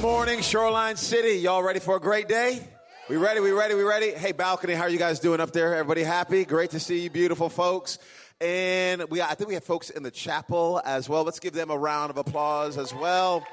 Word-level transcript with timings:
morning, 0.00 0.40
Shoreline 0.42 0.96
City. 0.96 1.38
Y'all 1.40 1.62
ready 1.62 1.80
for 1.80 1.96
a 1.96 2.00
great 2.00 2.28
day? 2.28 2.60
We 3.08 3.16
ready? 3.16 3.40
We 3.40 3.50
ready? 3.50 3.74
We 3.74 3.82
ready? 3.82 4.10
Hey, 4.10 4.30
balcony, 4.30 4.74
how 4.74 4.82
are 4.82 4.88
you 4.88 4.98
guys 4.98 5.18
doing 5.18 5.40
up 5.40 5.50
there? 5.50 5.74
Everybody 5.74 6.02
happy? 6.02 6.44
Great 6.44 6.70
to 6.70 6.80
see 6.80 7.00
you, 7.00 7.10
beautiful 7.10 7.48
folks. 7.48 7.98
And 8.40 9.02
we, 9.10 9.20
I 9.20 9.34
think 9.34 9.48
we 9.48 9.54
have 9.54 9.64
folks 9.64 9.90
in 9.90 10.04
the 10.04 10.10
chapel 10.12 10.80
as 10.84 11.08
well. 11.08 11.24
Let's 11.24 11.40
give 11.40 11.52
them 11.52 11.70
a 11.70 11.76
round 11.76 12.10
of 12.10 12.16
applause 12.16 12.78
as 12.78 12.94
well. 12.94 13.44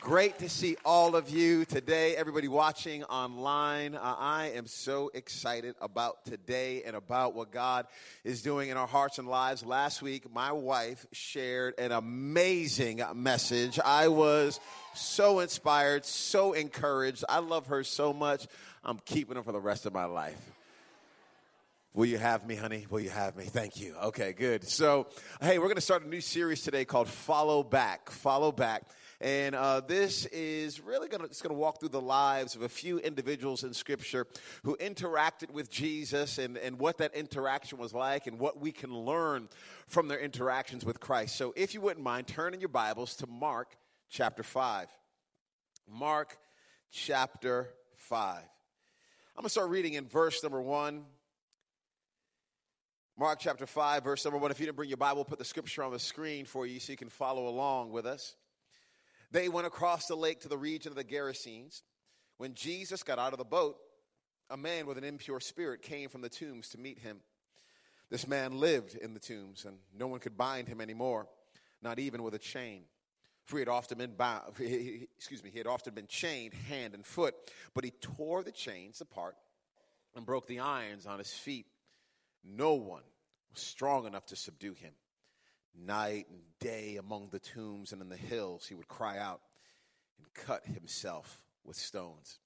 Great 0.00 0.38
to 0.38 0.48
see 0.48 0.78
all 0.82 1.14
of 1.14 1.28
you 1.28 1.66
today, 1.66 2.16
everybody 2.16 2.48
watching 2.48 3.04
online. 3.04 3.94
Uh, 3.94 4.16
I 4.18 4.52
am 4.54 4.66
so 4.66 5.10
excited 5.12 5.74
about 5.78 6.24
today 6.24 6.82
and 6.84 6.96
about 6.96 7.34
what 7.34 7.52
God 7.52 7.86
is 8.24 8.40
doing 8.40 8.70
in 8.70 8.78
our 8.78 8.86
hearts 8.86 9.18
and 9.18 9.28
lives. 9.28 9.62
Last 9.62 10.00
week, 10.00 10.32
my 10.32 10.52
wife 10.52 11.04
shared 11.12 11.78
an 11.78 11.92
amazing 11.92 13.02
message. 13.14 13.78
I 13.78 14.08
was 14.08 14.58
so 14.94 15.40
inspired, 15.40 16.06
so 16.06 16.54
encouraged. 16.54 17.22
I 17.28 17.40
love 17.40 17.66
her 17.66 17.84
so 17.84 18.14
much. 18.14 18.46
I'm 18.82 19.00
keeping 19.04 19.36
her 19.36 19.42
for 19.42 19.52
the 19.52 19.60
rest 19.60 19.84
of 19.84 19.92
my 19.92 20.06
life. 20.06 20.40
Will 21.92 22.06
you 22.06 22.16
have 22.18 22.46
me, 22.46 22.54
honey? 22.54 22.86
Will 22.88 23.00
you 23.00 23.10
have 23.10 23.36
me? 23.36 23.44
Thank 23.44 23.78
you. 23.78 23.94
Okay, 24.04 24.32
good. 24.32 24.66
So, 24.66 25.08
hey, 25.42 25.58
we're 25.58 25.66
going 25.66 25.74
to 25.74 25.82
start 25.82 26.04
a 26.04 26.08
new 26.08 26.22
series 26.22 26.62
today 26.62 26.86
called 26.86 27.08
Follow 27.08 27.62
Back. 27.62 28.08
Follow 28.08 28.50
Back. 28.50 28.84
And 29.20 29.54
uh, 29.54 29.80
this 29.80 30.24
is 30.26 30.80
really 30.80 31.08
going 31.08 31.28
to 31.28 31.42
going 31.42 31.54
to 31.54 31.58
walk 31.58 31.78
through 31.78 31.90
the 31.90 32.00
lives 32.00 32.54
of 32.56 32.62
a 32.62 32.70
few 32.70 32.98
individuals 32.98 33.64
in 33.64 33.74
Scripture 33.74 34.26
who 34.62 34.78
interacted 34.78 35.50
with 35.50 35.70
Jesus 35.70 36.38
and, 36.38 36.56
and 36.56 36.78
what 36.78 36.98
that 36.98 37.14
interaction 37.14 37.76
was 37.76 37.92
like 37.92 38.26
and 38.26 38.38
what 38.38 38.58
we 38.58 38.72
can 38.72 38.94
learn 38.94 39.50
from 39.88 40.08
their 40.08 40.18
interactions 40.18 40.86
with 40.86 41.00
Christ. 41.00 41.36
So 41.36 41.52
if 41.54 41.74
you 41.74 41.82
wouldn't 41.82 42.04
mind, 42.04 42.28
turn 42.28 42.54
in 42.54 42.60
your 42.60 42.70
Bibles 42.70 43.14
to 43.16 43.26
Mark 43.26 43.76
chapter 44.08 44.42
5. 44.42 44.88
Mark 45.86 46.38
chapter 46.90 47.68
5. 47.96 48.38
I'm 48.38 48.44
going 49.36 49.44
to 49.44 49.50
start 49.50 49.68
reading 49.68 49.94
in 49.94 50.06
verse 50.06 50.42
number 50.42 50.62
1. 50.62 51.04
Mark 53.18 53.38
chapter 53.38 53.66
5, 53.66 54.02
verse 54.02 54.24
number 54.24 54.38
1. 54.38 54.50
If 54.50 54.60
you 54.60 54.64
didn't 54.64 54.76
bring 54.76 54.88
your 54.88 54.96
Bible, 54.96 55.26
put 55.26 55.38
the 55.38 55.44
scripture 55.44 55.82
on 55.82 55.92
the 55.92 55.98
screen 55.98 56.46
for 56.46 56.66
you 56.66 56.80
so 56.80 56.92
you 56.92 56.96
can 56.96 57.10
follow 57.10 57.48
along 57.48 57.90
with 57.90 58.06
us. 58.06 58.34
They 59.30 59.48
went 59.48 59.66
across 59.66 60.06
the 60.06 60.16
lake 60.16 60.40
to 60.40 60.48
the 60.48 60.58
region 60.58 60.90
of 60.90 60.96
the 60.96 61.04
Gerasenes. 61.04 61.82
When 62.38 62.54
Jesus 62.54 63.02
got 63.02 63.18
out 63.18 63.32
of 63.32 63.38
the 63.38 63.44
boat, 63.44 63.76
a 64.48 64.56
man 64.56 64.86
with 64.86 64.98
an 64.98 65.04
impure 65.04 65.40
spirit 65.40 65.82
came 65.82 66.08
from 66.08 66.22
the 66.22 66.28
tombs 66.28 66.70
to 66.70 66.78
meet 66.78 66.98
him. 66.98 67.20
This 68.10 68.26
man 68.26 68.58
lived 68.58 68.96
in 68.96 69.14
the 69.14 69.20
tombs, 69.20 69.64
and 69.64 69.78
no 69.96 70.08
one 70.08 70.18
could 70.18 70.36
bind 70.36 70.66
him 70.66 70.80
anymore, 70.80 71.28
not 71.80 72.00
even 72.00 72.22
with 72.24 72.34
a 72.34 72.38
chain. 72.38 72.82
For 73.44 73.56
he 73.56 73.60
had 73.60 73.68
often 73.68 73.98
been 73.98 74.14
bound, 74.14 74.54
excuse 74.58 75.44
me, 75.44 75.50
he 75.50 75.58
had 75.58 75.66
often 75.66 75.94
been 75.94 76.08
chained 76.08 76.54
hand 76.54 76.94
and 76.94 77.06
foot, 77.06 77.34
but 77.74 77.84
he 77.84 77.90
tore 77.90 78.42
the 78.42 78.52
chains 78.52 79.00
apart 79.00 79.36
and 80.16 80.26
broke 80.26 80.48
the 80.48 80.60
irons 80.60 81.06
on 81.06 81.18
his 81.18 81.32
feet. 81.32 81.66
No 82.44 82.74
one 82.74 83.02
was 83.52 83.62
strong 83.62 84.06
enough 84.06 84.26
to 84.26 84.36
subdue 84.36 84.74
him. 84.74 84.92
Night 85.74 86.26
and 86.30 86.40
day 86.58 86.96
among 86.96 87.28
the 87.30 87.38
tombs 87.38 87.92
and 87.92 88.02
in 88.02 88.08
the 88.08 88.16
hills, 88.16 88.66
he 88.66 88.74
would 88.74 88.88
cry 88.88 89.18
out 89.18 89.40
and 90.18 90.26
cut 90.34 90.64
himself 90.66 91.42
with 91.64 91.76
stones. 91.76 92.38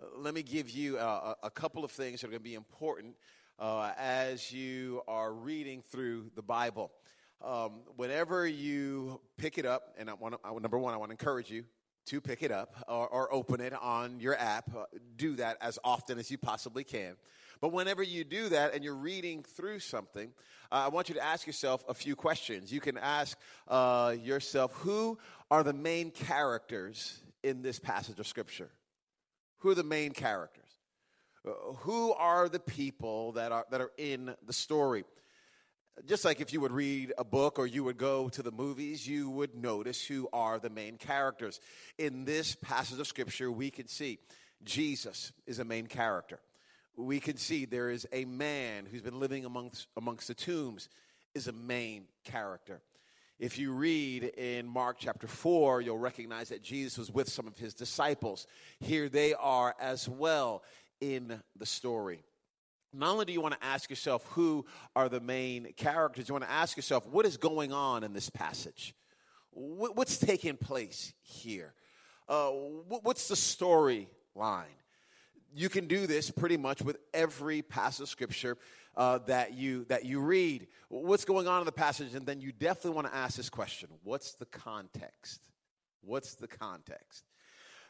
Uh, 0.00 0.06
let 0.18 0.34
me 0.34 0.42
give 0.42 0.70
you 0.70 0.98
uh, 0.98 1.34
a, 1.42 1.46
a, 1.46 1.50
couple 1.50 1.84
of 1.84 1.90
things 1.90 2.20
that 2.20 2.26
are 2.26 2.30
going 2.30 2.40
to 2.40 2.44
be 2.44 2.54
important 2.54 3.14
uh, 3.58 3.92
as 3.98 4.52
you 4.52 5.02
are 5.06 5.32
reading 5.32 5.82
through 5.90 6.30
the 6.34 6.42
Bible. 6.42 6.90
Um, 7.42 7.82
whenever 7.96 8.46
you 8.46 9.20
pick 9.36 9.58
it 9.58 9.66
up, 9.66 9.94
and 9.98 10.08
I 10.08 10.14
want 10.14 10.34
to, 10.42 10.60
number 10.60 10.78
one, 10.78 10.94
I 10.94 10.96
want 10.96 11.10
to 11.10 11.14
encourage 11.14 11.50
you 11.50 11.64
to 12.06 12.20
pick 12.20 12.42
it 12.42 12.52
up 12.52 12.74
or, 12.88 13.08
or 13.08 13.32
open 13.32 13.60
it 13.60 13.72
on 13.74 14.20
your 14.20 14.36
app. 14.38 14.74
Uh, 14.74 14.84
do 15.16 15.36
that 15.36 15.58
as 15.60 15.78
often 15.84 16.18
as 16.18 16.30
you 16.30 16.38
possibly 16.38 16.84
can. 16.84 17.16
But 17.60 17.72
whenever 17.72 18.02
you 18.02 18.24
do 18.24 18.48
that 18.50 18.74
and 18.74 18.84
you're 18.84 18.94
reading 18.94 19.42
through 19.42 19.80
something, 19.80 20.32
uh, 20.70 20.84
I 20.86 20.88
want 20.88 21.08
you 21.08 21.14
to 21.14 21.24
ask 21.24 21.46
yourself 21.46 21.84
a 21.88 21.94
few 21.94 22.14
questions. 22.14 22.72
You 22.72 22.80
can 22.80 22.98
ask 22.98 23.38
uh, 23.68 24.14
yourself, 24.22 24.72
who 24.74 25.18
are 25.50 25.62
the 25.62 25.72
main 25.72 26.10
characters 26.10 27.18
in 27.42 27.62
this 27.62 27.78
passage 27.78 28.18
of 28.18 28.26
Scripture? 28.26 28.70
Who 29.58 29.70
are 29.70 29.74
the 29.74 29.84
main 29.84 30.12
characters? 30.12 30.64
Uh, 31.46 31.50
who 31.78 32.12
are 32.12 32.48
the 32.48 32.60
people 32.60 33.32
that 33.32 33.52
are, 33.52 33.64
that 33.70 33.80
are 33.80 33.92
in 33.96 34.34
the 34.46 34.52
story? 34.52 35.04
Just 36.04 36.24
like 36.24 36.40
if 36.40 36.52
you 36.52 36.60
would 36.60 36.72
read 36.72 37.12
a 37.16 37.24
book 37.24 37.58
or 37.58 37.66
you 37.66 37.82
would 37.84 37.96
go 37.96 38.28
to 38.28 38.42
the 38.42 38.52
movies, 38.52 39.06
you 39.06 39.30
would 39.30 39.54
notice 39.54 40.04
who 40.04 40.28
are 40.32 40.58
the 40.58 40.68
main 40.68 40.98
characters. 40.98 41.58
In 41.96 42.24
this 42.24 42.54
passage 42.54 43.00
of 43.00 43.06
Scripture, 43.06 43.50
we 43.50 43.70
can 43.70 43.88
see 43.88 44.18
Jesus 44.62 45.32
is 45.46 45.58
a 45.58 45.64
main 45.64 45.86
character 45.86 46.38
we 46.96 47.20
can 47.20 47.36
see 47.36 47.64
there 47.64 47.90
is 47.90 48.06
a 48.12 48.24
man 48.24 48.86
who's 48.90 49.02
been 49.02 49.20
living 49.20 49.44
amongst, 49.44 49.86
amongst 49.96 50.28
the 50.28 50.34
tombs 50.34 50.88
is 51.34 51.46
a 51.46 51.52
main 51.52 52.06
character. 52.24 52.80
If 53.38 53.58
you 53.58 53.72
read 53.72 54.24
in 54.24 54.66
Mark 54.66 54.96
chapter 54.98 55.26
4, 55.26 55.82
you'll 55.82 55.98
recognize 55.98 56.48
that 56.48 56.62
Jesus 56.62 56.96
was 56.96 57.10
with 57.10 57.28
some 57.28 57.46
of 57.46 57.58
his 57.58 57.74
disciples. 57.74 58.46
Here 58.80 59.10
they 59.10 59.34
are 59.34 59.74
as 59.78 60.08
well 60.08 60.62
in 61.02 61.42
the 61.58 61.66
story. 61.66 62.20
Not 62.96 63.10
only 63.10 63.24
do 63.24 63.32
you 63.32 63.40
want 63.40 63.54
to 63.60 63.64
ask 63.64 63.90
yourself 63.90 64.26
who 64.30 64.64
are 64.94 65.08
the 65.08 65.20
main 65.20 65.72
characters, 65.76 66.28
you 66.28 66.34
want 66.34 66.44
to 66.44 66.50
ask 66.50 66.76
yourself 66.76 67.06
what 67.06 67.26
is 67.26 67.36
going 67.36 67.72
on 67.72 68.04
in 68.04 68.12
this 68.12 68.30
passage? 68.30 68.94
What's 69.52 70.18
taking 70.18 70.56
place 70.56 71.12
here? 71.22 71.74
Uh, 72.28 72.50
what's 72.50 73.28
the 73.28 73.34
storyline? 73.34 74.06
you 75.56 75.70
can 75.70 75.86
do 75.86 76.06
this 76.06 76.30
pretty 76.30 76.58
much 76.58 76.82
with 76.82 76.98
every 77.14 77.62
passage 77.62 78.02
of 78.02 78.08
scripture 78.08 78.58
uh, 78.96 79.18
that 79.26 79.54
you 79.54 79.84
that 79.86 80.04
you 80.04 80.20
read. 80.20 80.68
What's 80.88 81.24
going 81.24 81.48
on 81.48 81.60
in 81.60 81.66
the 81.66 81.72
passage, 81.72 82.14
and 82.14 82.26
then 82.26 82.40
you 82.40 82.52
definitely 82.52 82.90
want 82.90 83.08
to 83.08 83.14
ask 83.14 83.36
this 83.36 83.48
question: 83.48 83.88
What's 84.04 84.34
the 84.34 84.46
context? 84.46 85.40
What's 86.02 86.34
the 86.34 86.46
context? 86.46 87.24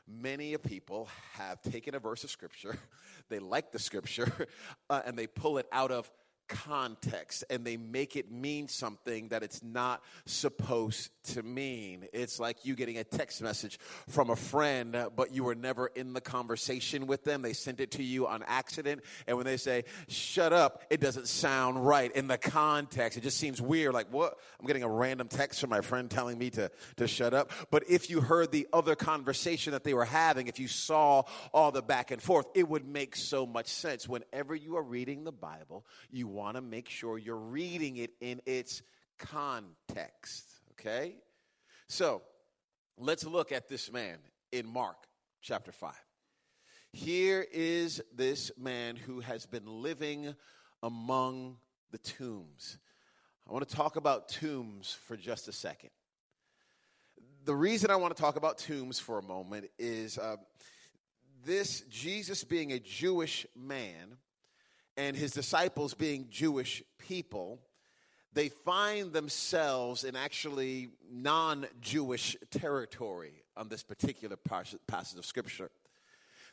Many 0.09 0.55
of 0.55 0.63
people 0.63 1.09
have 1.33 1.61
taken 1.63 1.95
a 1.95 1.99
verse 1.99 2.23
of 2.25 2.31
scripture, 2.31 2.79
they 3.29 3.39
like 3.39 3.73
the 3.73 3.79
scripture, 3.79 4.49
uh, 4.91 5.03
and 5.05 5.19
they 5.19 5.27
pull 5.27 5.59
it 5.59 5.67
out 5.73 5.91
of 5.91 6.11
context 6.49 7.45
and 7.51 7.65
they 7.65 7.77
make 7.77 8.17
it 8.17 8.31
mean 8.31 8.69
something 8.69 9.29
that 9.29 9.43
it's 9.43 9.63
not 9.63 10.03
supposed 10.25 11.11
to 11.25 11.43
mean. 11.43 12.07
It's 12.13 12.39
like 12.39 12.65
you 12.65 12.75
getting 12.75 12.99
a 12.99 13.05
text 13.05 13.43
message 13.43 13.79
from 14.09 14.31
a 14.31 14.37
friend, 14.37 14.97
but 15.15 15.33
you 15.33 15.45
were 15.45 15.55
never 15.55 15.89
in 15.89 16.13
the 16.13 16.21
conversation 16.21 17.07
with 17.07 17.25
them. 17.25 17.43
They 17.43 17.53
sent 17.53 17.81
it 17.81 17.93
to 17.93 18.03
you 18.03 18.27
on 18.27 18.45
accident. 18.47 19.03
And 19.27 19.37
when 19.37 19.47
they 19.47 19.57
say, 19.57 19.85
shut 20.09 20.53
up, 20.53 20.83
it 20.91 21.01
doesn't 21.01 21.29
sound 21.29 21.87
right 21.87 22.15
in 22.15 22.29
the 22.29 22.39
context. 22.39 23.19
It 23.19 23.23
just 23.23 23.39
seems 23.39 23.61
weird. 23.61 23.95
Like, 23.95 24.13
what? 24.13 24.39
I'm 24.61 24.67
getting 24.67 24.83
a 24.83 24.89
random 24.89 25.29
text 25.29 25.61
from 25.61 25.71
my 25.71 25.81
friend 25.81 26.11
telling 26.11 26.39
me 26.39 26.51
to, 26.51 26.71
to 26.97 27.09
shut 27.09 27.35
up. 27.35 27.51
But 27.71 27.85
if 27.89 28.11
you 28.11 28.21
heard 28.21 28.53
the 28.53 28.67
other 28.73 28.95
conversation 28.95 29.73
that 29.73 29.85
they 29.85 29.95
were 29.95 30.05
having, 30.05 30.49
if 30.49 30.59
you 30.59 30.69
saw 30.69 31.23
all 31.53 31.73
the 31.73 31.83
back 31.83 32.11
and 32.11 32.23
forth, 32.23 32.47
it 32.55 32.69
would 32.69 32.87
make 32.87 33.17
so 33.17 33.47
much 33.47 33.69
sense. 33.69 34.09
Whenever 34.09 34.55
you 34.55 34.77
are 34.77 34.83
reading 34.83 35.25
the 35.25 35.33
Bible, 35.33 35.85
you 36.11 36.27
want 36.37 36.57
to 36.57 36.61
make 36.61 36.91
sure 36.91 37.17
you're 37.17 37.35
reading 37.35 37.97
it 37.97 38.11
in 38.21 38.43
its 38.45 38.83
context. 39.19 40.45
Okay? 40.73 41.17
So, 41.89 42.23
let's 42.99 43.25
look 43.25 43.53
at 43.53 43.69
this 43.69 43.91
man 43.91 44.19
in 44.53 44.67
Mark 44.67 44.99
chapter 45.41 45.73
5. 45.73 45.95
Here 46.93 47.45
is 47.51 48.03
this 48.15 48.51
man 48.59 48.97
who 48.97 49.21
has 49.21 49.47
been 49.47 49.67
living 49.67 50.35
among 50.83 51.57
the 51.91 51.99
tombs. 51.99 52.79
I 53.49 53.53
want 53.53 53.67
to 53.67 53.75
talk 53.75 53.97
about 53.97 54.29
tombs 54.29 54.97
for 55.07 55.17
just 55.17 55.49
a 55.49 55.53
second. 55.53 55.91
The 57.45 57.55
reason 57.55 57.91
I 57.91 57.97
want 57.97 58.15
to 58.15 58.21
talk 58.21 58.37
about 58.37 58.59
tombs 58.59 58.99
for 58.99 59.19
a 59.19 59.23
moment 59.23 59.71
is 59.79 60.19
uh, 60.19 60.37
this 61.45 61.81
Jesus 61.83 62.45
being 62.45 62.73
a 62.73 62.79
Jewish 62.79 63.47
man 63.57 64.19
and 64.97 65.17
his 65.17 65.33
disciples 65.33 65.95
being 65.95 66.29
Jewish 66.31 66.83
people, 66.99 67.61
they 68.33 68.49
find 68.49 69.13
themselves 69.13 70.05
in 70.05 70.17
actually 70.17 70.91
non 71.11 71.67
Jewish 71.81 72.37
territory 72.51 73.45
on 73.57 73.69
this 73.69 73.83
particular 73.83 74.37
passage 74.37 75.19
of 75.19 75.25
Scripture. 75.25 75.71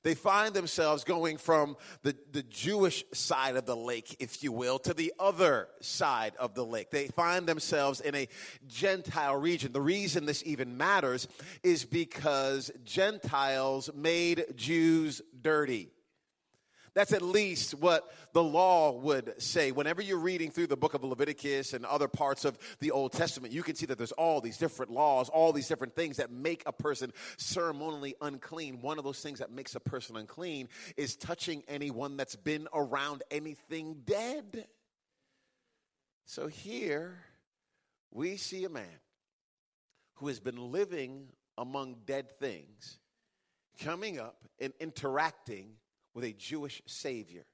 They 0.04 0.16
find 0.16 0.54
themselves 0.54 1.06
going 1.06 1.38
from 1.38 1.78
the, 2.04 2.16
the 2.34 2.44
Jewish 2.44 3.06
side 3.14 3.56
of 3.56 3.66
the 3.66 3.76
lake, 3.76 4.18
if 4.20 4.44
you 4.44 4.52
will, 4.52 4.78
to 4.80 4.94
the 4.94 5.14
other 5.18 5.70
side 5.80 6.34
of 6.38 6.56
the 6.56 6.66
lake. 6.66 6.92
They 6.92 7.08
find 7.08 7.48
themselves 7.48 8.02
in 8.02 8.14
a 8.14 8.28
Gentile 8.68 9.38
region. 9.38 9.72
The 9.72 9.82
reason 9.82 10.26
this 10.26 10.44
even 10.46 10.76
matters 10.76 11.30
is 11.64 11.86
because 11.86 12.70
Gentiles 12.84 13.90
made 13.96 14.46
Jews 14.58 15.22
dirty. 15.42 15.90
That's 16.96 17.12
at 17.12 17.24
least 17.24 17.74
what 17.74 18.14
the 18.34 18.44
law 18.44 18.92
would 18.92 19.42
say. 19.42 19.72
Whenever 19.72 20.02
you're 20.02 20.20
reading 20.20 20.52
through 20.52 20.68
the 20.68 20.78
book 20.78 20.94
of 20.94 21.04
Leviticus 21.04 21.74
and 21.74 21.86
other 21.86 22.08
parts 22.08 22.46
of 22.46 22.58
the 22.80 22.92
Old 22.92 23.14
Testament, 23.14 23.52
you 23.52 23.64
can 23.64 23.76
see 23.76 23.88
that 23.88 23.98
there's 23.98 24.12
all 24.12 24.42
these 24.42 24.58
different 24.58 24.92
laws, 24.92 25.28
all 25.30 25.52
these 25.54 25.68
different 25.68 25.96
things 25.96 26.18
that 26.18 26.32
make 26.32 26.62
a 26.68 26.72
person 26.72 27.12
ceremonially 27.38 28.16
unclean. 28.22 28.82
One 28.82 29.00
of 29.00 29.04
those 29.04 29.22
things 29.22 29.40
that 29.40 29.52
makes 29.52 29.74
a 29.74 29.80
person 29.80 30.16
unclean 30.16 30.70
is 30.96 31.16
touching 31.16 31.64
anyone 31.68 32.16
that's 32.16 32.36
been 32.36 32.68
around 32.74 33.24
anything 33.32 34.04
dead. 34.06 34.68
So 36.26 36.48
here 36.48 37.18
we 38.12 38.38
see 38.38 38.66
a 38.66 38.70
man 38.70 39.00
who 40.16 40.28
has 40.28 40.40
been 40.40 40.72
living 40.72 41.30
among 41.58 41.96
dead 42.06 42.38
things 42.40 43.00
coming 43.80 44.20
up 44.20 44.38
and 44.60 44.74
interacting 44.80 45.72
with 46.14 46.24
a 46.24 46.34
Jewish 46.34 46.82
Savior. 46.86 47.46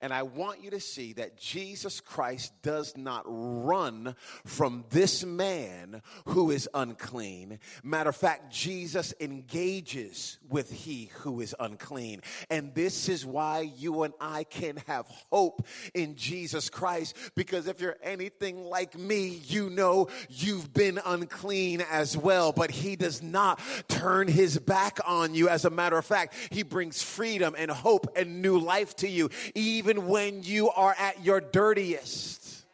And 0.00 0.12
I 0.12 0.22
want 0.22 0.62
you 0.62 0.70
to 0.70 0.80
see 0.80 1.14
that 1.14 1.36
Jesus 1.36 2.00
Christ 2.00 2.52
does 2.62 2.96
not 2.96 3.24
run 3.26 4.14
from 4.44 4.84
this 4.90 5.24
man 5.24 6.02
who 6.26 6.52
is 6.52 6.68
unclean. 6.72 7.58
Matter 7.82 8.10
of 8.10 8.16
fact, 8.16 8.52
Jesus 8.52 9.12
engages 9.18 10.38
with 10.48 10.70
he 10.70 11.10
who 11.18 11.40
is 11.40 11.54
unclean. 11.58 12.22
And 12.48 12.74
this 12.74 13.08
is 13.08 13.26
why 13.26 13.72
you 13.76 14.04
and 14.04 14.14
I 14.20 14.44
can 14.44 14.76
have 14.86 15.06
hope 15.32 15.66
in 15.94 16.14
Jesus 16.14 16.70
Christ. 16.70 17.16
Because 17.34 17.66
if 17.66 17.80
you're 17.80 17.96
anything 18.00 18.64
like 18.64 18.96
me, 18.96 19.40
you 19.46 19.68
know 19.68 20.08
you've 20.28 20.72
been 20.72 21.00
unclean 21.04 21.82
as 21.90 22.16
well. 22.16 22.52
But 22.52 22.70
he 22.70 22.94
does 22.94 23.20
not 23.20 23.60
turn 23.88 24.28
his 24.28 24.58
back 24.58 25.00
on 25.04 25.34
you. 25.34 25.48
As 25.48 25.64
a 25.64 25.70
matter 25.70 25.98
of 25.98 26.04
fact, 26.04 26.34
he 26.50 26.62
brings 26.62 27.02
freedom 27.02 27.56
and 27.58 27.68
hope 27.68 28.16
and 28.16 28.42
new 28.42 28.58
life 28.58 28.94
to 28.96 29.08
you. 29.08 29.30
Even 29.56 29.87
even 29.88 30.06
when 30.06 30.42
you 30.42 30.68
are 30.68 30.94
at 30.98 31.24
your 31.24 31.40
dirtiest, 31.40 32.66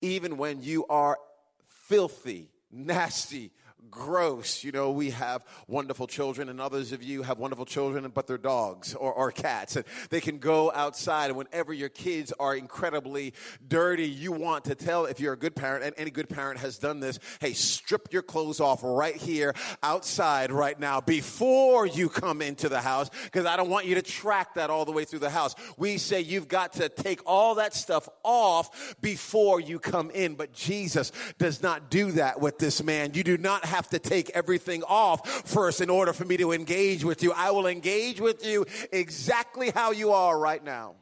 even 0.00 0.36
when 0.36 0.60
you 0.60 0.84
are 0.88 1.16
filthy, 1.86 2.48
nasty, 2.72 3.52
gross. 3.90 4.64
You 4.64 4.72
know, 4.72 4.90
we 4.90 5.10
have 5.10 5.44
wonderful 5.68 6.06
children, 6.06 6.48
and 6.48 6.60
others 6.60 6.92
of 6.92 7.02
you 7.02 7.22
have 7.22 7.38
wonderful 7.38 7.66
children, 7.66 8.10
but 8.14 8.26
they're 8.26 8.38
dogs 8.38 8.94
or, 8.94 9.12
or 9.12 9.30
cats. 9.30 9.76
And 9.76 9.84
they 10.10 10.20
can 10.20 10.38
go 10.38 10.72
outside, 10.72 11.26
and 11.26 11.36
whenever 11.36 11.72
your 11.72 11.88
kids 11.88 12.32
are 12.38 12.56
incredibly 12.56 13.34
dirty, 13.66 14.08
you 14.08 14.32
want 14.32 14.64
to 14.64 14.74
tell, 14.74 15.06
if 15.06 15.20
you're 15.20 15.34
a 15.34 15.38
good 15.38 15.54
parent, 15.54 15.84
and 15.84 15.94
any 15.98 16.10
good 16.10 16.28
parent 16.28 16.60
has 16.60 16.78
done 16.78 17.00
this, 17.00 17.18
hey, 17.40 17.52
strip 17.52 18.12
your 18.12 18.22
clothes 18.22 18.60
off 18.60 18.80
right 18.82 19.16
here 19.16 19.54
outside 19.82 20.52
right 20.52 20.78
now 20.78 21.00
before 21.00 21.86
you 21.86 22.08
come 22.08 22.42
into 22.42 22.68
the 22.68 22.80
house, 22.80 23.10
because 23.24 23.46
I 23.46 23.56
don't 23.56 23.70
want 23.70 23.86
you 23.86 23.94
to 23.96 24.02
track 24.02 24.54
that 24.54 24.70
all 24.70 24.84
the 24.84 24.92
way 24.92 25.04
through 25.04 25.20
the 25.20 25.30
house. 25.30 25.54
We 25.76 25.98
say 25.98 26.20
you've 26.20 26.48
got 26.48 26.74
to 26.74 26.88
take 26.88 27.20
all 27.26 27.56
that 27.56 27.74
stuff 27.74 28.08
off 28.22 28.94
before 29.00 29.60
you 29.60 29.78
come 29.78 30.10
in, 30.10 30.34
but 30.34 30.52
Jesus 30.52 31.12
does 31.38 31.62
not 31.62 31.90
do 31.90 32.12
that 32.12 32.40
with 32.40 32.58
this 32.58 32.82
man. 32.82 33.12
You 33.14 33.24
do 33.24 33.36
not 33.38 33.64
have 33.72 33.88
to 33.88 33.98
take 33.98 34.30
everything 34.30 34.82
off 34.84 35.28
first 35.48 35.80
in 35.80 35.90
order 35.90 36.12
for 36.12 36.24
me 36.24 36.36
to 36.36 36.52
engage 36.52 37.04
with 37.04 37.22
you. 37.22 37.32
I 37.32 37.50
will 37.50 37.66
engage 37.66 38.20
with 38.20 38.46
you 38.46 38.66
exactly 38.92 39.70
how 39.70 39.90
you 39.90 40.12
are 40.12 40.38
right 40.38 40.62
now. 40.62 40.94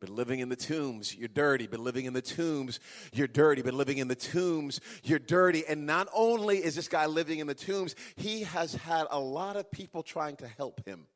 Been 0.00 0.16
living 0.16 0.40
in 0.40 0.48
the 0.48 0.56
tombs, 0.56 1.14
you're 1.14 1.28
dirty. 1.28 1.66
Been 1.66 1.84
living 1.84 2.06
in 2.06 2.14
the 2.14 2.22
tombs, 2.22 2.80
you're 3.12 3.28
dirty. 3.28 3.60
Been 3.60 3.76
living 3.76 3.98
in 3.98 4.08
the 4.08 4.14
tombs, 4.14 4.80
you're 5.04 5.18
dirty. 5.18 5.62
And 5.68 5.86
not 5.86 6.08
only 6.14 6.56
is 6.56 6.74
this 6.74 6.88
guy 6.88 7.04
living 7.04 7.38
in 7.38 7.46
the 7.46 7.54
tombs, 7.54 7.94
he 8.16 8.44
has 8.44 8.74
had 8.74 9.06
a 9.10 9.20
lot 9.20 9.56
of 9.56 9.70
people 9.70 10.02
trying 10.02 10.36
to 10.36 10.48
help 10.48 10.86
him. 10.86 11.06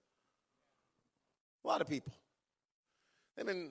A 1.65 1.69
lot 1.69 1.81
of 1.81 1.89
people. 1.89 2.13
I 3.41 3.43
mean, 3.43 3.71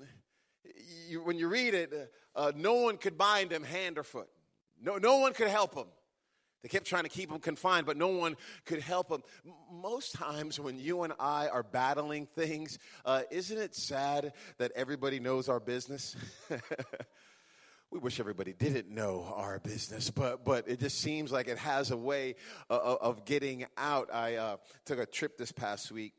you, 1.07 1.23
when 1.23 1.37
you 1.37 1.47
read 1.47 1.75
it, 1.75 2.11
uh, 2.35 2.51
no 2.55 2.73
one 2.73 2.97
could 2.97 3.15
bind 3.15 3.51
him 3.51 3.63
hand 3.63 3.99
or 3.99 4.03
foot. 4.03 4.29
No, 4.83 4.97
no 4.97 5.17
one 5.17 5.33
could 5.33 5.47
help 5.47 5.73
him. 5.73 5.87
They 6.61 6.69
kept 6.69 6.85
trying 6.85 7.03
to 7.03 7.09
keep 7.09 7.31
him 7.31 7.39
confined, 7.39 7.85
but 7.85 7.97
no 7.97 8.07
one 8.09 8.37
could 8.65 8.79
help 8.79 9.09
him. 9.09 9.21
Most 9.71 10.13
times, 10.13 10.59
when 10.59 10.79
you 10.79 11.03
and 11.03 11.13
I 11.19 11.47
are 11.47 11.63
battling 11.63 12.25
things, 12.25 12.79
uh, 13.05 13.23
isn't 13.31 13.57
it 13.57 13.75
sad 13.75 14.33
that 14.59 14.71
everybody 14.75 15.19
knows 15.19 15.49
our 15.49 15.59
business? 15.59 16.15
we 17.91 17.99
wish 17.99 18.19
everybody 18.19 18.53
didn't 18.53 18.89
know 18.89 19.33
our 19.35 19.59
business, 19.59 20.09
but 20.09 20.45
but 20.45 20.69
it 20.69 20.79
just 20.79 20.99
seems 20.99 21.33
like 21.33 21.49
it 21.49 21.57
has 21.57 21.91
a 21.91 21.97
way 21.97 22.35
uh, 22.69 22.75
uh 22.75 22.97
of 23.01 23.25
getting 23.25 23.65
out. 23.77 24.09
I 24.13 24.35
uh, 24.35 24.57
took 24.85 24.99
a 24.99 25.05
trip 25.05 25.37
this 25.37 25.51
past 25.51 25.91
week 25.91 26.13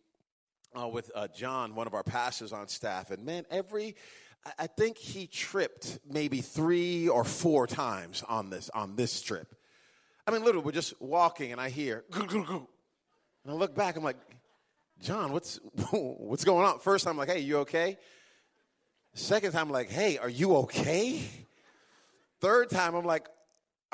uh, 0.79 0.89
with 0.89 1.11
uh, 1.15 1.29
John, 1.29 1.75
one 1.75 1.87
of 1.87 1.95
our 1.95 2.05
pastors 2.05 2.53
on 2.53 2.69
staff, 2.69 3.11
and 3.11 3.25
man, 3.25 3.47
every 3.51 3.97
I 4.59 4.67
think 4.67 4.99
he 4.99 5.27
tripped 5.27 5.99
maybe 6.09 6.41
three 6.41 7.09
or 7.09 7.25
four 7.25 7.67
times 7.67 8.23
on 8.29 8.51
this 8.51 8.71
on 8.71 8.97
this 8.97 9.23
trip. 9.23 9.55
I 10.27 10.31
mean, 10.31 10.45
literally, 10.45 10.65
we're 10.65 10.73
just 10.73 11.01
walking, 11.01 11.53
and 11.53 11.61
I 11.61 11.71
hear, 11.71 12.05
and 12.13 12.67
I 13.47 13.53
look 13.53 13.75
back. 13.75 13.97
I'm 13.97 14.05
like, 14.05 14.17
John, 15.01 15.33
what's 15.33 15.61
what's 15.91 16.45
going 16.45 16.67
on? 16.67 16.79
First 16.81 17.05
time, 17.05 17.13
I'm 17.13 17.19
like, 17.19 17.31
hey, 17.31 17.41
you 17.41 17.59
okay? 17.59 17.99
Second 19.15 19.53
time, 19.53 19.69
I'm 19.69 19.73
like, 19.73 19.91
hey, 19.91 20.19
are 20.19 20.29
you 20.29 20.57
okay? 20.57 21.23
Third 22.41 22.69
time, 22.69 22.95
I'm 22.95 23.05
like, 23.05 23.29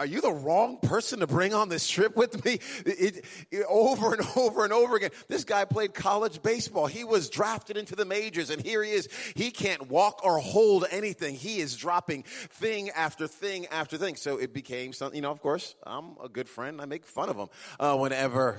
are 0.00 0.06
you 0.06 0.22
the 0.22 0.32
wrong 0.32 0.78
person 0.78 1.20
to 1.20 1.26
bring 1.26 1.52
on 1.52 1.68
this 1.68 1.86
trip 1.86 2.16
with 2.16 2.42
me? 2.42 2.58
It, 2.86 3.22
it, 3.50 3.66
over 3.68 4.14
and 4.14 4.26
over 4.34 4.64
and 4.64 4.72
over 4.72 4.96
again. 4.96 5.10
This 5.28 5.44
guy 5.44 5.66
played 5.66 5.92
college 5.92 6.42
baseball. 6.42 6.86
He 6.86 7.04
was 7.04 7.28
drafted 7.28 7.76
into 7.76 7.94
the 7.94 8.06
majors, 8.06 8.48
and 8.48 8.62
here 8.62 8.82
he 8.82 8.92
is. 8.92 9.10
He 9.36 9.50
can't 9.50 9.90
walk 9.90 10.24
or 10.24 10.38
hold 10.38 10.86
anything. 10.90 11.34
He 11.34 11.60
is 11.60 11.76
dropping 11.76 12.22
thing 12.22 12.88
after 12.90 13.26
thing 13.26 13.66
after 13.66 13.98
thing. 13.98 14.16
So 14.16 14.38
it 14.38 14.54
became 14.54 14.94
something, 14.94 15.16
you 15.16 15.20
know, 15.20 15.30
of 15.30 15.42
course, 15.42 15.74
I'm 15.84 16.16
a 16.24 16.30
good 16.30 16.48
friend. 16.48 16.80
I 16.80 16.86
make 16.86 17.04
fun 17.04 17.28
of 17.28 17.36
him 17.36 17.48
uh, 17.78 17.98
whenever. 17.98 18.58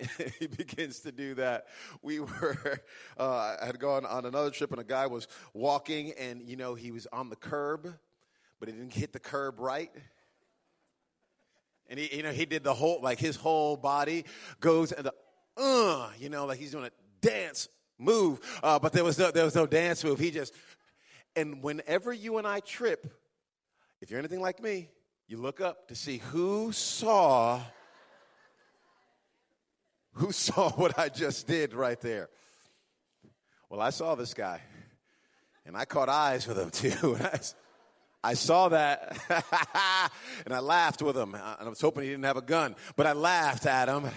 he 0.38 0.46
begins 0.46 1.00
to 1.00 1.12
do 1.12 1.34
that. 1.34 1.66
We 2.00 2.20
were, 2.20 2.80
uh, 3.18 3.56
I 3.60 3.66
had 3.66 3.78
gone 3.78 4.06
on 4.06 4.24
another 4.24 4.50
trip, 4.50 4.72
and 4.72 4.80
a 4.80 4.84
guy 4.84 5.06
was 5.06 5.28
walking, 5.52 6.12
and 6.12 6.48
you 6.48 6.56
know, 6.56 6.74
he 6.74 6.92
was 6.92 7.06
on 7.12 7.28
the 7.28 7.36
curb 7.36 7.94
but 8.62 8.68
he 8.68 8.76
didn't 8.76 8.92
hit 8.92 9.12
the 9.12 9.18
curb 9.18 9.58
right. 9.58 9.90
And 11.90 11.98
he, 11.98 12.18
you 12.18 12.22
know, 12.22 12.30
he 12.30 12.46
did 12.46 12.62
the 12.62 12.72
whole, 12.72 13.00
like 13.02 13.18
his 13.18 13.34
whole 13.34 13.76
body 13.76 14.24
goes 14.60 14.92
and 14.92 15.06
the, 15.06 15.12
uh, 15.56 16.08
you 16.16 16.28
know, 16.28 16.46
like 16.46 16.60
he's 16.60 16.70
doing 16.70 16.84
a 16.84 16.90
dance 17.20 17.68
move. 17.98 18.38
Uh, 18.62 18.78
but 18.78 18.92
there 18.92 19.02
was 19.02 19.18
no, 19.18 19.32
there 19.32 19.44
was 19.44 19.56
no 19.56 19.66
dance 19.66 20.04
move. 20.04 20.20
He 20.20 20.30
just, 20.30 20.54
and 21.34 21.60
whenever 21.60 22.12
you 22.12 22.38
and 22.38 22.46
I 22.46 22.60
trip, 22.60 23.12
if 24.00 24.12
you're 24.12 24.20
anything 24.20 24.40
like 24.40 24.62
me, 24.62 24.90
you 25.26 25.38
look 25.38 25.60
up 25.60 25.88
to 25.88 25.96
see 25.96 26.18
who 26.18 26.70
saw, 26.70 27.60
who 30.12 30.30
saw 30.30 30.70
what 30.76 30.96
I 31.00 31.08
just 31.08 31.48
did 31.48 31.74
right 31.74 32.00
there. 32.00 32.28
Well, 33.68 33.80
I 33.80 33.90
saw 33.90 34.14
this 34.14 34.34
guy, 34.34 34.60
and 35.66 35.76
I 35.76 35.84
caught 35.84 36.08
eyes 36.08 36.46
with 36.46 36.60
him 36.60 36.70
too. 36.92 37.16
I 38.24 38.34
saw 38.34 38.68
that 38.68 39.18
and 40.44 40.54
I 40.54 40.60
laughed 40.60 41.02
with 41.02 41.16
him. 41.16 41.34
Uh, 41.34 41.56
and 41.58 41.66
I 41.66 41.68
was 41.68 41.80
hoping 41.80 42.04
he 42.04 42.10
didn't 42.10 42.24
have 42.24 42.36
a 42.36 42.42
gun, 42.42 42.76
but 42.96 43.06
I 43.06 43.12
laughed 43.12 43.66
at 43.66 43.88
him. 43.88 44.10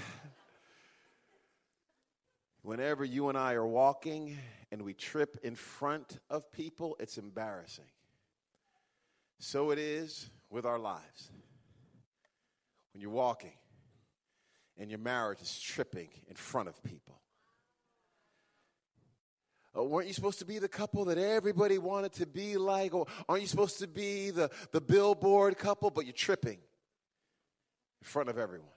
Whenever 2.62 3.04
you 3.04 3.30
and 3.30 3.38
I 3.38 3.54
are 3.54 3.66
walking 3.66 4.38
and 4.72 4.84
we 4.84 4.94
trip 4.94 5.38
in 5.44 5.56
front 5.56 6.20
of 6.30 6.52
people, 6.52 6.96
it's 7.00 7.18
embarrassing. 7.18 7.86
So 9.40 9.72
it 9.72 9.80
is 9.80 10.30
with 10.50 10.66
our 10.66 10.80
lives. 10.80 11.30
When 12.94 13.02
you're 13.02 13.12
walking 13.12 13.54
and 14.78 14.90
your 14.90 15.00
marriage 15.00 15.42
is 15.42 15.60
tripping 15.60 16.10
in 16.28 16.36
front 16.36 16.70
of 16.70 16.82
people, 16.84 17.20
uh, 19.78 19.84
weren't 19.84 20.08
you 20.08 20.14
supposed 20.14 20.40
to 20.40 20.46
be 20.46 20.60
the 20.60 20.68
couple 20.68 21.06
that 21.06 21.18
everybody 21.18 21.78
wanted 21.78 22.14
to 22.14 22.26
be 22.26 22.58
like? 22.58 22.94
Or 22.94 23.08
aren't 23.28 23.42
you 23.42 23.48
supposed 23.48 23.80
to 23.80 23.88
be 23.88 24.32
the, 24.32 24.50
the 24.72 24.82
billboard 24.82 25.58
couple, 25.58 25.90
but 25.90 26.06
you're 26.06 26.14
tripping 26.14 26.60
in 26.60 26.60
front 28.04 28.30
of 28.30 28.38
everyone? 28.38 28.70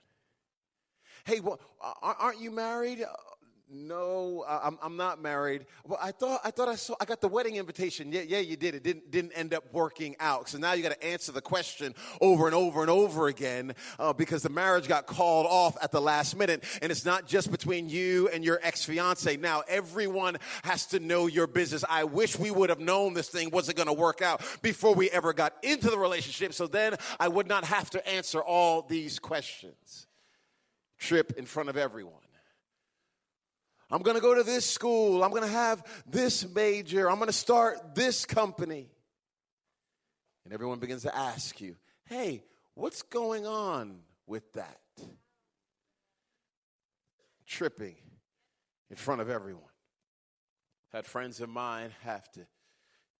Hey, 1.25 1.39
well, 1.39 1.59
aren't 2.01 2.39
you 2.39 2.51
married? 2.51 3.05
No, 3.71 4.43
I'm, 4.47 4.79
I'm 4.81 4.97
not 4.97 5.21
married. 5.21 5.67
Well, 5.85 5.99
I 6.01 6.11
thought 6.11 6.41
I 6.43 6.49
thought 6.49 6.67
I 6.67 6.75
saw 6.75 6.95
I 6.99 7.05
got 7.05 7.21
the 7.21 7.27
wedding 7.27 7.57
invitation. 7.57 8.11
Yeah, 8.11 8.21
yeah, 8.21 8.39
you 8.39 8.57
did. 8.57 8.73
It 8.73 8.81
didn't 8.81 9.11
didn't 9.11 9.33
end 9.33 9.53
up 9.53 9.63
working 9.71 10.15
out. 10.19 10.49
So 10.49 10.57
now 10.57 10.73
you 10.73 10.81
got 10.81 10.99
to 10.99 11.05
answer 11.05 11.31
the 11.31 11.41
question 11.41 11.93
over 12.19 12.47
and 12.47 12.55
over 12.55 12.81
and 12.81 12.89
over 12.89 13.27
again 13.27 13.75
uh, 13.99 14.13
because 14.13 14.41
the 14.41 14.49
marriage 14.49 14.87
got 14.87 15.05
called 15.05 15.45
off 15.45 15.77
at 15.83 15.91
the 15.91 16.01
last 16.01 16.35
minute, 16.35 16.63
and 16.81 16.91
it's 16.91 17.05
not 17.05 17.27
just 17.27 17.51
between 17.51 17.89
you 17.89 18.27
and 18.29 18.43
your 18.43 18.59
ex 18.63 18.83
fiance. 18.83 19.37
Now 19.37 19.61
everyone 19.67 20.37
has 20.63 20.87
to 20.87 20.99
know 20.99 21.27
your 21.27 21.45
business. 21.45 21.85
I 21.87 22.05
wish 22.05 22.39
we 22.39 22.49
would 22.49 22.71
have 22.71 22.79
known 22.79 23.13
this 23.13 23.29
thing 23.29 23.51
wasn't 23.51 23.77
going 23.77 23.87
to 23.87 23.93
work 23.93 24.23
out 24.23 24.41
before 24.63 24.95
we 24.95 25.11
ever 25.11 25.31
got 25.31 25.53
into 25.61 25.91
the 25.91 25.97
relationship. 25.99 26.53
So 26.53 26.65
then 26.65 26.95
I 27.19 27.27
would 27.27 27.47
not 27.47 27.65
have 27.65 27.91
to 27.91 28.09
answer 28.09 28.41
all 28.41 28.81
these 28.81 29.19
questions. 29.19 30.07
Trip 30.97 31.33
in 31.37 31.45
front 31.45 31.69
of 31.69 31.77
everyone. 31.77 32.15
I'm 33.91 34.01
going 34.03 34.15
to 34.15 34.21
go 34.21 34.35
to 34.35 34.43
this 34.43 34.65
school. 34.65 35.23
I'm 35.23 35.31
going 35.31 35.43
to 35.43 35.47
have 35.47 35.83
this 36.05 36.47
major. 36.47 37.09
I'm 37.09 37.17
going 37.17 37.27
to 37.27 37.33
start 37.33 37.95
this 37.95 38.25
company. 38.25 38.89
And 40.45 40.53
everyone 40.53 40.79
begins 40.79 41.03
to 41.03 41.15
ask 41.15 41.59
you, 41.59 41.75
hey, 42.05 42.43
what's 42.75 43.01
going 43.01 43.47
on 43.47 43.99
with 44.27 44.51
that? 44.53 44.79
Tripping 47.47 47.95
in 48.89 48.95
front 48.95 49.21
of 49.21 49.29
everyone. 49.29 49.63
Had 50.91 51.05
friends 51.05 51.39
of 51.41 51.49
mine 51.49 51.91
have 52.03 52.31
to 52.31 52.41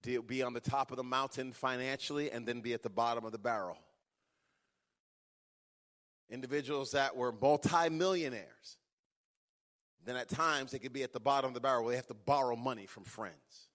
deal, 0.01 0.21
be 0.21 0.43
on 0.43 0.53
the 0.53 0.59
top 0.59 0.91
of 0.91 0.97
the 0.97 1.03
mountain 1.03 1.51
financially 1.51 2.31
and 2.31 2.45
then 2.47 2.61
be 2.61 2.73
at 2.73 2.83
the 2.83 2.89
bottom 2.89 3.25
of 3.25 3.31
the 3.31 3.37
barrel. 3.37 3.77
Individuals 6.29 6.91
that 6.91 7.15
were 7.15 7.31
multimillionaires. 7.31 8.77
Then 10.05 10.15
at 10.15 10.29
times 10.29 10.71
they 10.71 10.79
could 10.79 10.93
be 10.93 11.03
at 11.03 11.13
the 11.13 11.19
bottom 11.19 11.49
of 11.49 11.53
the 11.53 11.59
barrel 11.59 11.83
where 11.83 11.91
they 11.91 11.97
have 11.97 12.07
to 12.07 12.13
borrow 12.13 12.55
money 12.55 12.85
from 12.85 13.03
friends. 13.03 13.67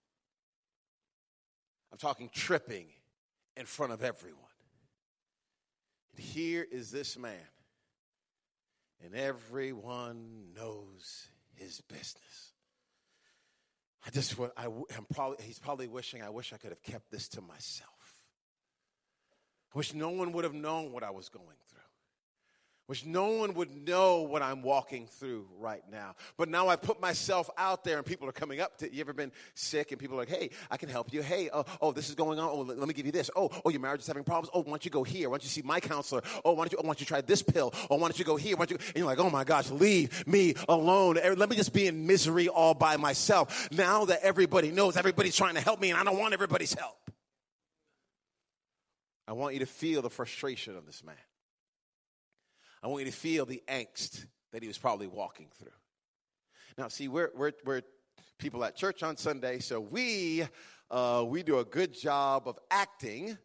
I'm 1.92 1.98
talking 1.98 2.30
tripping 2.32 2.88
in 3.56 3.66
front 3.66 3.92
of 3.92 4.02
everyone. 4.02 4.40
And 6.16 6.24
here 6.24 6.66
is 6.68 6.90
this 6.90 7.18
man, 7.18 7.36
and 9.04 9.14
everyone 9.14 10.52
knows 10.56 11.28
his 11.54 11.80
business. 11.82 12.52
I 14.06 14.10
just, 14.10 14.38
I, 14.56 14.66
I'm 14.66 15.06
probably, 15.12 15.44
he's 15.44 15.58
probably 15.58 15.88
wishing, 15.88 16.22
I 16.22 16.30
wish 16.30 16.52
I 16.52 16.56
could 16.56 16.70
have 16.70 16.82
kept 16.82 17.10
this 17.10 17.28
to 17.30 17.40
myself. 17.40 17.90
I 19.74 19.78
wish 19.78 19.94
no 19.94 20.10
one 20.10 20.32
would 20.32 20.44
have 20.44 20.54
known 20.54 20.92
what 20.92 21.02
I 21.02 21.10
was 21.10 21.28
going 21.28 21.56
through 21.68 21.83
which 22.86 23.06
no 23.06 23.28
one 23.28 23.54
would 23.54 23.70
know 23.74 24.22
what 24.22 24.42
I'm 24.42 24.62
walking 24.62 25.06
through 25.06 25.46
right 25.58 25.82
now. 25.90 26.14
But 26.36 26.48
now 26.48 26.68
I 26.68 26.76
put 26.76 27.00
myself 27.00 27.48
out 27.56 27.84
there 27.84 27.96
and 27.96 28.04
people 28.04 28.28
are 28.28 28.32
coming 28.32 28.60
up 28.60 28.76
to 28.78 28.92
you 28.92 29.00
ever 29.00 29.12
been 29.12 29.32
sick 29.54 29.90
and 29.90 30.00
people 30.00 30.16
are 30.16 30.20
like, 30.20 30.28
hey, 30.28 30.50
I 30.70 30.76
can 30.76 30.88
help 30.88 31.12
you. 31.12 31.22
Hey, 31.22 31.48
oh, 31.52 31.64
oh 31.80 31.92
this 31.92 32.08
is 32.08 32.14
going 32.14 32.38
on. 32.38 32.48
Oh, 32.50 32.60
let 32.60 32.86
me 32.86 32.94
give 32.94 33.06
you 33.06 33.12
this. 33.12 33.30
Oh, 33.34 33.50
oh, 33.64 33.70
your 33.70 33.80
marriage 33.80 34.02
is 34.02 34.06
having 34.06 34.24
problems. 34.24 34.50
Oh, 34.52 34.60
why 34.60 34.70
don't 34.70 34.84
you 34.84 34.90
go 34.90 35.02
here? 35.02 35.30
Why 35.30 35.34
don't 35.34 35.44
you 35.44 35.48
see 35.48 35.62
my 35.62 35.80
counselor? 35.80 36.22
Oh, 36.44 36.52
why 36.52 36.64
don't 36.64 36.72
you, 36.72 36.78
oh, 36.78 36.82
why 36.82 36.88
don't 36.88 37.00
you 37.00 37.06
try 37.06 37.20
this 37.22 37.42
pill? 37.42 37.72
Oh, 37.88 37.96
why 37.96 38.08
don't 38.08 38.18
you 38.18 38.24
go 38.24 38.36
here? 38.36 38.56
Why 38.56 38.66
don't 38.66 38.78
you, 38.78 38.86
and 38.88 38.96
you're 38.96 39.06
like, 39.06 39.18
oh 39.18 39.30
my 39.30 39.44
gosh, 39.44 39.70
leave 39.70 40.26
me 40.26 40.54
alone. 40.68 41.18
Let 41.36 41.48
me 41.48 41.56
just 41.56 41.72
be 41.72 41.86
in 41.86 42.06
misery 42.06 42.48
all 42.48 42.74
by 42.74 42.96
myself. 42.96 43.70
Now 43.72 44.04
that 44.06 44.20
everybody 44.22 44.70
knows, 44.70 44.96
everybody's 44.96 45.36
trying 45.36 45.54
to 45.54 45.60
help 45.60 45.80
me 45.80 45.90
and 45.90 45.98
I 45.98 46.04
don't 46.04 46.18
want 46.18 46.34
everybody's 46.34 46.74
help. 46.74 46.96
I 49.26 49.32
want 49.32 49.54
you 49.54 49.60
to 49.60 49.66
feel 49.66 50.02
the 50.02 50.10
frustration 50.10 50.76
of 50.76 50.84
this 50.84 51.02
man. 51.02 51.16
I 52.84 52.88
want 52.88 53.02
you 53.02 53.10
to 53.10 53.16
feel 53.16 53.46
the 53.46 53.62
angst 53.66 54.26
that 54.52 54.60
he 54.60 54.68
was 54.68 54.76
probably 54.76 55.06
walking 55.06 55.46
through. 55.58 55.72
Now, 56.76 56.88
see, 56.88 57.08
we're, 57.08 57.30
we're, 57.34 57.52
we're 57.64 57.80
people 58.36 58.62
at 58.62 58.76
church 58.76 59.02
on 59.02 59.16
Sunday, 59.16 59.60
so 59.60 59.80
we, 59.80 60.46
uh, 60.90 61.24
we 61.26 61.42
do 61.42 61.60
a 61.60 61.64
good 61.64 61.94
job 61.94 62.46
of 62.46 62.58
acting 62.70 63.38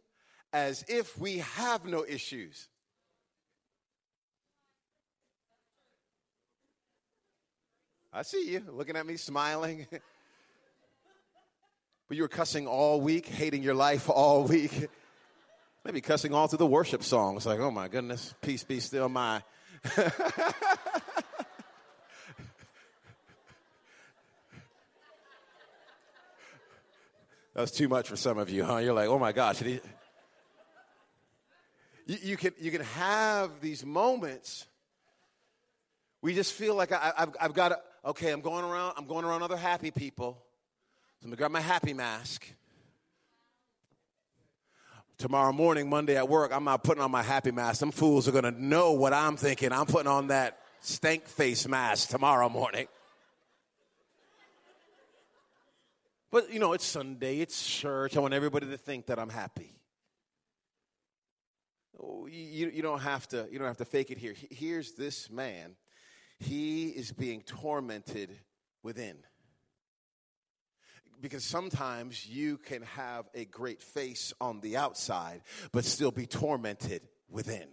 as 0.52 0.84
if 0.90 1.18
we 1.18 1.38
have 1.38 1.86
no 1.86 2.04
issues. 2.06 2.68
I 8.12 8.24
see 8.24 8.52
you 8.52 8.62
looking 8.74 8.98
at 8.98 9.06
me 9.06 9.16
smiling. 9.16 9.88
but 9.92 10.02
you 12.18 12.24
were 12.24 12.28
cussing 12.28 12.68
all 12.68 13.00
week, 13.00 13.26
hating 13.26 13.64
your 13.64 13.76
life 13.76 14.10
all 14.10 14.44
week. 14.44 14.90
Maybe 15.90 16.02
cussing 16.02 16.36
all 16.36 16.46
through 16.46 16.60
the 16.60 16.68
worship 16.68 17.02
songs. 17.02 17.48
Like, 17.48 17.60
oh 17.60 17.72
my 17.72 17.88
goodness, 17.88 18.36
peace 18.44 18.64
be 18.64 18.80
still 18.80 19.10
my. 19.10 19.42
that 19.96 20.54
was 27.56 27.72
too 27.72 27.88
much 27.88 28.08
for 28.08 28.16
some 28.16 28.38
of 28.38 28.52
you, 28.52 28.64
huh? 28.64 28.78
You're 28.78 28.94
like, 28.94 29.10
oh 29.10 29.18
my 29.18 29.32
gosh. 29.32 29.64
You, 29.64 29.80
you, 32.06 32.38
can, 32.38 32.54
you 32.60 32.70
can 32.70 32.84
have 32.84 33.60
these 33.60 33.84
moments. 33.84 34.68
We 36.22 36.36
just 36.36 36.54
feel 36.54 36.76
like 36.76 36.92
I, 36.92 37.14
have 37.18 37.36
I've 37.42 37.54
got 37.56 37.70
to, 37.70 37.80
okay, 38.10 38.32
I'm 38.32 38.42
going 38.42 38.64
around, 38.64 38.94
I'm 38.96 39.08
going 39.08 39.26
around 39.26 39.42
other 39.42 39.58
happy 39.58 39.90
people. 39.90 40.38
So 41.20 41.24
I'm 41.24 41.30
going 41.30 41.32
to 41.32 41.38
grab 41.38 41.50
my 41.50 41.62
happy 41.62 41.96
mask 41.96 42.46
tomorrow 45.20 45.52
morning, 45.52 45.90
Monday 45.90 46.16
at 46.16 46.28
work, 46.28 46.52
I'm 46.54 46.64
not 46.64 46.84
putting 46.84 47.04
on 47.04 47.12
my 47.12 47.22
happy 47.22 47.52
mask. 47.52 47.80
Some 47.80 47.92
fools 47.92 48.28
are 48.28 48.32
going 48.32 48.46
to 48.46 48.52
know 48.52 48.94
what 48.94 49.14
I'm 49.14 49.36
thinking. 49.36 49.72
I'm 49.72 49.86
putting 49.86 50.08
on 50.08 50.28
that 50.28 50.58
stank 50.80 51.28
face 51.28 51.68
mask 51.68 52.10
tomorrow 52.10 52.50
morning. 52.50 52.88
But, 56.32 56.54
you 56.54 56.60
know, 56.60 56.74
it's 56.74 56.86
Sunday, 56.86 57.40
it's 57.40 57.68
church. 57.68 58.16
I 58.16 58.20
want 58.22 58.34
everybody 58.34 58.68
to 58.68 58.78
think 58.78 59.08
that 59.08 59.20
I'm 59.20 59.30
happy. 59.30 59.76
Oh, 62.02 62.28
you, 62.28 62.70
you, 62.70 62.82
don't 62.82 63.02
have 63.02 63.28
to, 63.30 63.48
you 63.52 63.60
don't 63.60 63.68
have 63.68 63.78
to 63.78 63.86
fake 63.86 64.12
it 64.12 64.18
here. 64.18 64.36
Here's 64.50 64.94
this 64.94 65.30
man. 65.30 65.76
He 66.38 66.90
is 66.90 67.12
being 67.12 67.42
tormented 67.42 68.38
within 68.84 69.18
because 71.22 71.44
sometimes 71.44 72.26
you 72.26 72.58
can 72.58 72.82
have 72.84 73.30
a 73.34 73.46
great 73.46 73.82
face 73.82 74.34
on 74.40 74.62
the 74.62 74.78
outside, 74.78 75.42
but 75.72 75.86
still 75.86 76.12
be 76.12 76.26
tormented 76.26 77.02
within. 77.30 77.68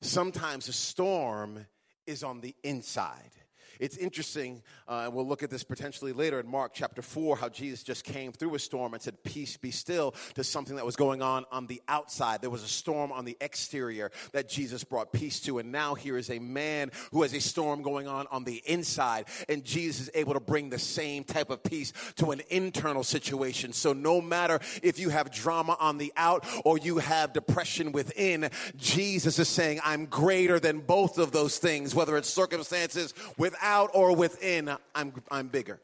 Sometimes 0.00 0.68
a 0.68 0.72
storm 0.72 1.66
is 2.06 2.22
on 2.22 2.40
the 2.40 2.54
inside. 2.62 3.32
It's 3.78 3.96
interesting, 3.96 4.62
uh, 4.88 5.02
and 5.04 5.14
we'll 5.14 5.26
look 5.26 5.42
at 5.42 5.50
this 5.50 5.64
potentially 5.64 6.12
later 6.12 6.40
in 6.40 6.46
Mark 6.46 6.72
chapter 6.74 7.02
4, 7.02 7.36
how 7.36 7.48
Jesus 7.48 7.82
just 7.82 8.04
came 8.04 8.32
through 8.32 8.54
a 8.54 8.58
storm 8.58 8.94
and 8.94 9.02
said, 9.02 9.22
Peace 9.22 9.56
be 9.56 9.70
still, 9.70 10.14
to 10.34 10.44
something 10.44 10.76
that 10.76 10.86
was 10.86 10.96
going 10.96 11.22
on 11.22 11.44
on 11.50 11.66
the 11.66 11.82
outside. 11.88 12.40
There 12.40 12.50
was 12.50 12.62
a 12.62 12.68
storm 12.68 13.12
on 13.12 13.24
the 13.24 13.36
exterior 13.40 14.10
that 14.32 14.48
Jesus 14.48 14.84
brought 14.84 15.12
peace 15.12 15.40
to. 15.40 15.58
And 15.58 15.72
now 15.72 15.94
here 15.94 16.16
is 16.16 16.30
a 16.30 16.38
man 16.38 16.90
who 17.12 17.22
has 17.22 17.34
a 17.34 17.40
storm 17.40 17.82
going 17.82 18.08
on 18.08 18.26
on 18.30 18.44
the 18.44 18.62
inside, 18.66 19.26
and 19.48 19.64
Jesus 19.64 20.08
is 20.08 20.10
able 20.14 20.34
to 20.34 20.40
bring 20.40 20.70
the 20.70 20.78
same 20.78 21.24
type 21.24 21.50
of 21.50 21.62
peace 21.62 21.92
to 22.16 22.30
an 22.30 22.42
internal 22.48 23.04
situation. 23.04 23.72
So 23.72 23.92
no 23.92 24.20
matter 24.20 24.60
if 24.82 24.98
you 24.98 25.10
have 25.10 25.30
drama 25.30 25.76
on 25.78 25.98
the 25.98 26.12
out 26.16 26.46
or 26.64 26.78
you 26.78 26.98
have 26.98 27.32
depression 27.32 27.92
within, 27.92 28.50
Jesus 28.76 29.38
is 29.38 29.48
saying, 29.48 29.80
I'm 29.84 30.06
greater 30.06 30.58
than 30.58 30.80
both 30.80 31.18
of 31.18 31.32
those 31.32 31.58
things, 31.58 31.94
whether 31.94 32.16
it's 32.16 32.28
circumstances 32.28 33.12
without 33.36 33.65
without 33.66 33.90
or 33.94 34.14
within, 34.14 34.70
I'm, 34.94 35.12
I'm 35.30 35.48
bigger. 35.48 35.80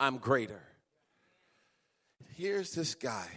I'm 0.00 0.18
greater. 0.18 0.60
Here's 2.34 2.72
this 2.72 2.94
guy. 2.94 3.28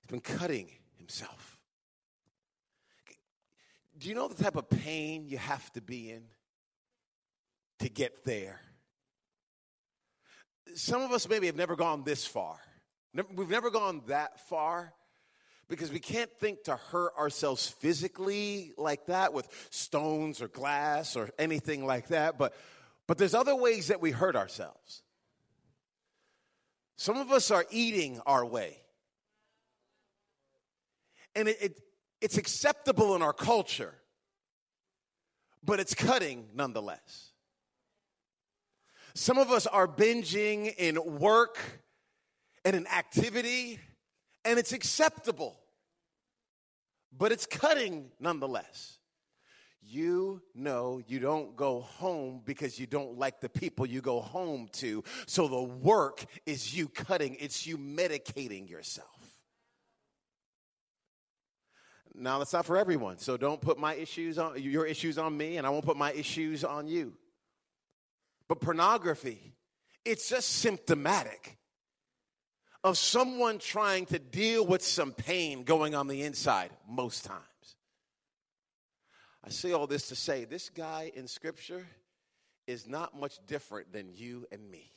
He's 0.00 0.06
been 0.08 0.20
cutting 0.20 0.68
himself. 0.96 1.58
Do 3.98 4.08
you 4.08 4.14
know 4.14 4.28
the 4.28 4.40
type 4.40 4.56
of 4.56 4.68
pain 4.68 5.26
you 5.26 5.38
have 5.38 5.72
to 5.72 5.80
be 5.80 6.10
in 6.10 6.22
to 7.80 7.88
get 7.88 8.24
there? 8.24 8.60
Some 10.74 11.02
of 11.02 11.10
us 11.10 11.28
maybe 11.28 11.46
have 11.46 11.56
never 11.56 11.74
gone 11.74 12.04
this 12.04 12.24
far. 12.24 12.56
We've 13.34 13.50
never 13.50 13.70
gone 13.70 14.02
that 14.06 14.48
far 14.48 14.92
because 15.68 15.90
we 15.90 15.98
can't 15.98 16.30
think 16.38 16.64
to 16.64 16.76
hurt 16.76 17.12
ourselves 17.18 17.66
physically 17.66 18.72
like 18.76 19.06
that 19.06 19.32
with 19.32 19.48
stones 19.70 20.42
or 20.42 20.48
glass 20.48 21.16
or 21.16 21.30
anything 21.38 21.86
like 21.86 22.08
that, 22.08 22.38
but, 22.38 22.54
but 23.06 23.18
there's 23.18 23.34
other 23.34 23.56
ways 23.56 23.88
that 23.88 24.00
we 24.00 24.10
hurt 24.10 24.36
ourselves. 24.36 25.02
Some 26.96 27.16
of 27.16 27.32
us 27.32 27.50
are 27.50 27.64
eating 27.70 28.20
our 28.26 28.44
way. 28.44 28.78
And 31.34 31.48
it, 31.48 31.56
it, 31.60 31.80
it's 32.20 32.38
acceptable 32.38 33.16
in 33.16 33.22
our 33.22 33.32
culture, 33.32 33.94
but 35.64 35.80
it's 35.80 35.94
cutting 35.94 36.46
nonetheless. 36.54 37.32
Some 39.14 39.38
of 39.38 39.50
us 39.50 39.66
are 39.66 39.88
binging 39.88 40.74
in 40.76 41.18
work 41.18 41.58
and 42.64 42.74
in 42.74 42.86
activity 42.86 43.78
and 44.44 44.58
it's 44.58 44.72
acceptable, 44.72 45.58
but 47.16 47.32
it's 47.32 47.46
cutting 47.46 48.10
nonetheless. 48.20 48.98
You 49.86 50.40
know 50.54 51.02
you 51.06 51.18
don't 51.18 51.56
go 51.56 51.80
home 51.80 52.40
because 52.44 52.78
you 52.78 52.86
don't 52.86 53.18
like 53.18 53.40
the 53.40 53.50
people 53.50 53.84
you 53.84 54.00
go 54.00 54.20
home 54.20 54.68
to. 54.74 55.04
So 55.26 55.46
the 55.46 55.62
work 55.62 56.24
is 56.46 56.76
you 56.76 56.88
cutting, 56.88 57.36
it's 57.38 57.66
you 57.66 57.76
medicating 57.76 58.68
yourself. 58.68 59.08
Now 62.14 62.38
that's 62.38 62.52
not 62.52 62.64
for 62.64 62.78
everyone. 62.78 63.18
So 63.18 63.36
don't 63.36 63.60
put 63.60 63.78
my 63.78 63.94
issues 63.94 64.38
on 64.38 64.60
your 64.60 64.86
issues 64.86 65.18
on 65.18 65.36
me 65.36 65.58
and 65.58 65.66
I 65.66 65.70
won't 65.70 65.84
put 65.84 65.96
my 65.96 66.12
issues 66.12 66.64
on 66.64 66.86
you. 66.86 67.14
But 68.48 68.60
pornography, 68.60 69.54
it's 70.04 70.28
just 70.28 70.48
symptomatic 70.48 71.58
of 72.84 72.98
someone 72.98 73.58
trying 73.58 74.04
to 74.04 74.18
deal 74.18 74.64
with 74.64 74.82
some 74.82 75.12
pain 75.12 75.64
going 75.64 75.94
on 75.94 76.06
the 76.06 76.22
inside 76.22 76.70
most 76.86 77.24
times. 77.24 77.40
I 79.42 79.48
say 79.48 79.72
all 79.72 79.86
this 79.86 80.08
to 80.08 80.14
say 80.14 80.44
this 80.44 80.68
guy 80.68 81.10
in 81.16 81.26
Scripture 81.26 81.86
is 82.66 82.86
not 82.86 83.18
much 83.18 83.38
different 83.46 83.92
than 83.92 84.10
you 84.14 84.46
and 84.52 84.70
me. 84.70 84.90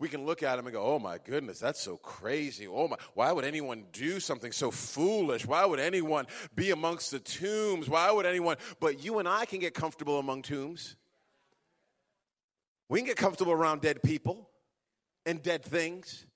We 0.00 0.08
can 0.08 0.24
look 0.24 0.42
at 0.42 0.58
him 0.58 0.66
and 0.66 0.74
go, 0.74 0.82
oh 0.82 0.98
my 0.98 1.18
goodness, 1.18 1.60
that's 1.60 1.80
so 1.80 1.96
crazy. 1.96 2.66
Oh 2.66 2.88
my, 2.88 2.96
why 3.14 3.30
would 3.30 3.44
anyone 3.44 3.84
do 3.92 4.18
something 4.18 4.50
so 4.50 4.70
foolish? 4.70 5.46
Why 5.46 5.64
would 5.64 5.78
anyone 5.78 6.26
be 6.56 6.70
amongst 6.70 7.12
the 7.12 7.20
tombs? 7.20 7.88
Why 7.88 8.10
would 8.10 8.26
anyone? 8.26 8.56
But 8.80 9.04
you 9.04 9.18
and 9.20 9.28
I 9.28 9.44
can 9.44 9.60
get 9.60 9.74
comfortable 9.74 10.18
among 10.18 10.42
tombs. 10.42 10.96
We 12.88 12.98
can 12.98 13.06
get 13.06 13.16
comfortable 13.16 13.52
around 13.52 13.82
dead 13.82 14.02
people 14.02 14.49
and 15.30 15.42
dead 15.42 15.64
things. 15.64 16.26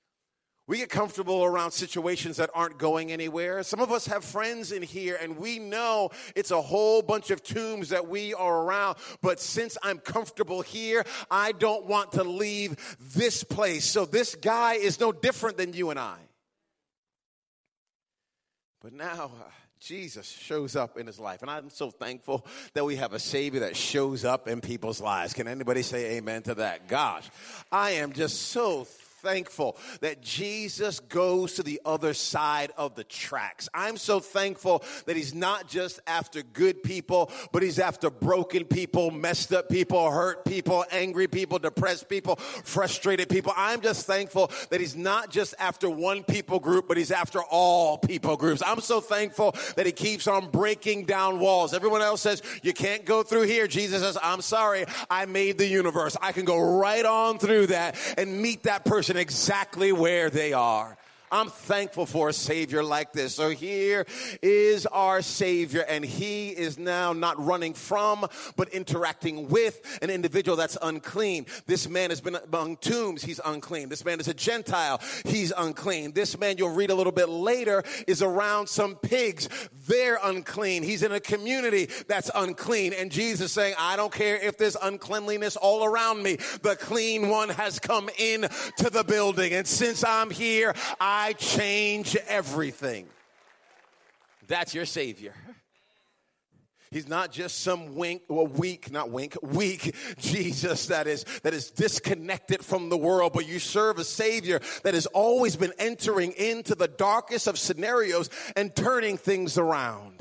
We 0.67 0.79
get 0.79 0.89
comfortable 0.89 1.45
around 1.45 1.73
situations 1.73 2.39
that 2.39 2.49
aren't 2.55 2.79
going 2.79 3.13
anywhere. 3.13 3.63
Some 3.65 3.81
of 3.81 3.93
us 3.93 4.07
have 4.07 4.25
friends 4.25 4.73
in 4.73 4.83
here 4.83 5.19
and 5.21 5.37
we 5.37 5.59
know 5.59 6.09
it's 6.35 6.53
a 6.53 6.63
whole 6.63 7.03
bunch 7.03 7.31
of 7.31 7.43
tombs 7.43 7.91
that 7.91 8.09
we 8.09 8.33
are 8.33 8.63
around. 8.63 8.97
But 9.21 9.41
since 9.41 9.77
I'm 9.83 9.99
comfortable 9.99 10.63
here, 10.63 11.05
I 11.31 11.53
don't 11.53 11.85
want 11.85 12.13
to 12.13 12.25
leave 12.25 12.97
this 13.15 13.45
place. 13.45 13.85
So 13.85 14.07
this 14.07 14.37
guy 14.37 14.75
is 14.75 14.99
no 14.99 15.13
different 15.13 15.59
than 15.59 15.75
you 15.75 15.91
and 15.91 15.99
I. 15.99 16.17
But 18.81 18.95
now, 18.95 19.33
uh, 19.39 19.51
Jesus 19.85 20.27
shows 20.27 20.77
up 20.77 20.97
in 20.97 21.07
his 21.07 21.19
life. 21.19 21.43
And 21.43 21.51
I'm 21.51 21.69
so 21.69 21.91
thankful 21.91 22.47
that 22.73 22.85
we 22.85 22.97
have 22.97 23.13
a 23.13 23.19
Savior 23.19 23.61
that 23.61 23.77
shows 23.77 24.25
up 24.25 24.49
in 24.49 24.61
people's 24.61 25.01
lives. 25.01 25.35
Can 25.35 25.47
anybody 25.47 25.83
say 25.83 26.17
amen 26.17 26.43
to 26.45 26.55
that? 26.57 26.89
Gosh, 26.89 27.29
I 27.71 27.91
am 27.93 28.13
just 28.13 28.43
so 28.51 28.85
thankful 29.25 29.77
that 30.01 30.21
Jesus 30.21 31.01
goes 31.01 31.55
to 31.55 31.63
the 31.63 31.81
other 31.85 32.13
side 32.13 32.73
of 32.77 32.95
the 32.95 33.05
tracks. 33.05 33.69
I'm 33.73 33.97
so 33.97 34.21
thankful 34.21 34.85
that 35.07 35.17
he's 35.17 35.35
not 35.35 35.67
just 35.67 35.99
after 36.07 36.43
good 36.43 36.83
people, 36.83 37.31
but 37.51 37.63
he's 37.63 37.79
after 37.79 38.11
broken 38.11 38.65
people, 38.65 39.11
messed 39.11 39.53
up 39.53 39.71
people, 39.71 40.11
hurt 40.11 40.45
people, 40.45 40.85
angry 40.91 41.27
people, 41.27 41.59
depressed 41.59 42.09
people, 42.09 42.37
frustrated 42.37 43.31
people. 43.31 43.55
I'm 43.57 43.81
just 43.81 44.07
thankful 44.07 44.51
that 44.69 44.81
he's 44.81 44.95
not 44.95 45.31
just 45.31 45.55
after 45.59 45.89
one 45.89 46.23
people 46.23 46.61
group, 46.61 46.87
but 46.87 46.99
he's 46.99 47.11
after 47.11 47.41
all 47.43 47.97
people 47.97 48.37
groups. 48.37 48.63
I'm 48.65 48.81
so 48.81 49.01
thankful 49.01 49.55
that 49.77 49.87
he 49.87 49.93
keeps 49.93 50.29
on 50.29 50.51
breaking 50.51 51.07
down 51.07 51.39
walls. 51.39 51.73
Everyone 51.73 52.03
else 52.03 52.21
says, 52.21 52.43
you 52.63 52.75
can't 52.75 53.07
go 53.07 53.23
through 53.23 53.43
here. 53.43 53.67
Jesus 53.67 54.03
says, 54.03 54.19
I'm 54.23 54.43
sorry. 54.43 54.85
I 55.09 55.25
made 55.25 55.57
the 55.57 55.67
universe. 55.67 56.15
I 56.21 56.33
can 56.33 56.45
go 56.45 56.79
right 56.79 57.05
on 57.07 57.39
through 57.39 57.69
that 57.69 57.97
and 58.19 58.43
meet 58.43 58.65
that 58.65 58.85
person 58.85 59.14
exactly 59.17 59.93
where 59.93 60.31
they 60.31 60.53
are. 60.53 60.97
I'm 61.31 61.49
thankful 61.49 62.07
for 62.07 62.29
a 62.29 62.33
Savior 62.33 62.83
like 62.83 63.13
this. 63.13 63.35
So 63.35 63.51
here 63.51 64.07
is 64.43 64.87
our 64.87 65.23
Savior, 65.23 65.85
and 65.89 66.05
He 66.05 66.51
is 66.51 66.79
now 66.79 67.13
not 67.13 67.45
running 67.45 67.75
from, 67.75 68.27
but 68.57 68.69
interacting 68.69 69.49
with 69.49 69.99
an 70.03 70.11
individual 70.11 70.57
that's 70.57 70.79
unclean. 70.81 71.47
This 71.67 71.89
man 71.89 72.11
has 72.11 72.21
been 72.21 72.37
among 72.37 72.77
tombs, 72.77 73.23
he's 73.23 73.41
unclean. 73.45 73.89
This 73.89 74.05
man 74.05 74.21
is 74.21 74.29
a 74.29 74.35
Gentile, 74.35 75.01
he's 75.25 75.53
unclean. 75.57 76.13
This 76.13 76.39
man, 76.39 76.59
you'll 76.59 76.75
read 76.75 76.91
a 76.91 76.95
little 76.95 77.13
bit 77.13 77.29
later, 77.29 77.83
is 78.07 78.23
around 78.23 78.69
some 78.69 78.95
pigs, 78.97 79.49
they're 79.87 80.19
unclean. 80.23 80.83
He's 80.83 81.03
in 81.03 81.13
a 81.13 81.21
community 81.21 81.89
that's 82.07 82.31
unclean. 82.35 82.93
And 82.93 83.11
Jesus 83.11 83.53
saying, 83.53 83.75
I 83.79 83.97
don't 83.97 84.13
care 84.13 84.37
if 84.37 84.59
there's 84.59 84.77
uncleanliness 84.77 85.57
all 85.57 85.85
around 85.85 86.23
me, 86.23 86.37
the 86.63 86.77
clean 86.77 87.29
one 87.29 87.49
has 87.49 87.79
come 87.79 88.09
in 88.19 88.47
to 88.79 88.91
the 88.91 89.05
building. 89.05 89.53
And 89.53 89.67
since 89.67 90.05
I'm 90.05 90.31
here, 90.31 90.75
I 91.01 91.24
I 91.25 91.33
change 91.33 92.19
everything. 92.29 93.07
That's 94.47 94.75
your 94.75 94.85
Savior. 94.85 95.33
He's 96.91 97.09
not 97.09 97.33
just 97.33 97.63
some 97.63 97.95
wink 97.95 98.25
or 98.29 98.47
weak, 98.47 98.93
not 98.93 99.09
wink, 99.09 99.35
weak 99.41 99.97
Jesus 100.19 100.89
that 100.89 101.07
is 101.07 101.25
that 101.43 101.55
is 101.55 101.71
disconnected 101.71 102.63
from 102.63 102.91
the 102.91 102.99
world, 102.99 103.33
but 103.33 103.49
you 103.49 103.59
serve 103.59 103.99
a 103.99 104.05
savior 104.05 104.61
that 104.83 104.93
has 104.93 105.07
always 105.07 105.57
been 105.57 105.73
entering 105.79 106.33
into 106.33 106.75
the 106.75 106.89
darkest 106.89 107.47
of 107.47 107.59
scenarios 107.59 108.29
and 108.55 108.77
turning 108.77 109.17
things 109.17 109.57
around. 109.57 110.14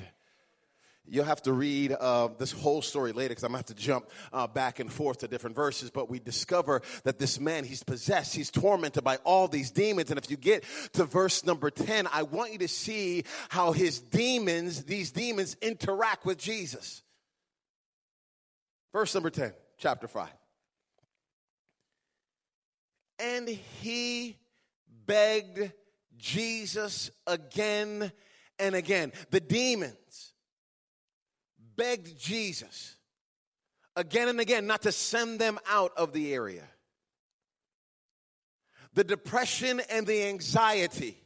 You'll 1.13 1.25
have 1.25 1.43
to 1.43 1.53
read 1.53 1.91
uh, 1.91 2.29
this 2.39 2.51
whole 2.51 2.81
story 2.81 3.11
later 3.11 3.29
because 3.29 3.43
I'm 3.43 3.51
going 3.51 3.63
to 3.63 3.69
have 3.69 3.77
to 3.77 3.83
jump 3.83 4.09
uh, 4.33 4.47
back 4.47 4.79
and 4.79 4.91
forth 4.91 5.19
to 5.19 5.27
different 5.27 5.55
verses. 5.55 5.91
But 5.91 6.09
we 6.09 6.17
discover 6.17 6.81
that 7.03 7.19
this 7.19 7.39
man, 7.39 7.65
he's 7.65 7.83
possessed, 7.83 8.35
he's 8.35 8.49
tormented 8.49 9.03
by 9.03 9.17
all 9.17 9.47
these 9.47 9.69
demons. 9.69 10.09
And 10.09 10.17
if 10.17 10.31
you 10.31 10.37
get 10.37 10.63
to 10.93 11.05
verse 11.05 11.45
number 11.45 11.69
10, 11.69 12.07
I 12.11 12.23
want 12.23 12.53
you 12.53 12.57
to 12.57 12.67
see 12.67 13.25
how 13.49 13.73
his 13.73 13.99
demons, 13.99 14.85
these 14.85 15.11
demons, 15.11 15.55
interact 15.61 16.25
with 16.25 16.39
Jesus. 16.39 17.03
Verse 18.91 19.13
number 19.13 19.29
10, 19.29 19.53
chapter 19.77 20.07
5. 20.07 20.29
And 23.19 23.47
he 23.47 24.39
begged 25.05 25.73
Jesus 26.17 27.11
again 27.27 28.11
and 28.57 28.73
again. 28.73 29.13
The 29.29 29.39
demons 29.39 30.32
begged 31.75 32.17
Jesus 32.19 32.95
again 33.95 34.27
and 34.27 34.39
again 34.39 34.67
not 34.67 34.83
to 34.83 34.91
send 34.91 35.39
them 35.39 35.59
out 35.67 35.91
of 35.97 36.13
the 36.13 36.33
area. 36.33 36.63
The 38.93 39.03
depression 39.03 39.81
and 39.89 40.05
the 40.05 40.25
anxiety, 40.25 41.17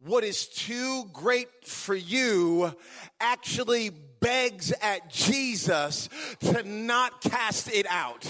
what 0.00 0.24
is 0.24 0.46
too 0.46 1.04
great 1.12 1.48
for 1.64 1.94
you, 1.94 2.74
actually 3.20 3.90
begs 4.20 4.72
at 4.80 5.10
Jesus 5.10 6.08
to 6.40 6.62
not 6.62 7.20
cast 7.20 7.70
it 7.72 7.86
out. 7.88 8.26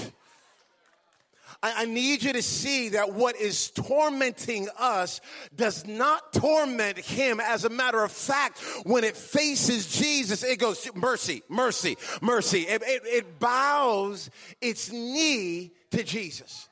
I, 1.63 1.83
I 1.83 1.85
need 1.85 2.23
you 2.23 2.33
to 2.33 2.43
see 2.43 2.91
that 2.91 3.13
what 3.13 3.37
is 3.37 3.71
tormenting 3.71 4.69
us 4.79 5.21
does 5.55 5.87
not 5.87 6.33
torment 6.33 6.99
him. 6.99 7.41
As 7.41 7.65
a 7.65 7.71
matter 7.71 8.03
of 8.03 8.11
fact, 8.11 8.59
when 8.85 9.05
it 9.05 9.17
faces 9.17 9.87
Jesus, 9.87 10.43
it 10.43 10.59
goes, 10.59 10.91
mercy, 10.95 11.43
mercy, 11.49 11.97
mercy. 12.21 12.61
It, 12.63 12.83
it, 12.85 13.03
it 13.05 13.39
bows 13.39 14.31
its 14.61 14.91
knee 14.91 15.73
to 15.91 16.03
Jesus. 16.03 16.69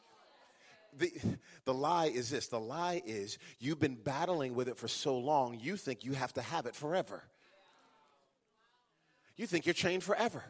The, 0.99 1.13
the 1.65 1.75
lie 1.75 2.07
is 2.07 2.31
this 2.31 2.49
the 2.49 2.61
lie 2.61 3.01
is 3.07 3.39
you've 3.59 3.81
been 3.81 3.95
battling 3.95 4.55
with 4.55 4.69
it 4.69 4.77
for 4.77 4.89
so 4.89 5.17
long, 5.17 5.59
you 5.61 5.77
think 5.77 6.05
you 6.05 6.13
have 6.13 6.33
to 6.35 6.43
have 6.43 6.67
it 6.67 6.75
forever. 6.75 7.23
You 9.37 9.47
think 9.47 9.65
you're 9.65 9.73
chained 9.73 10.03
forever. 10.03 10.45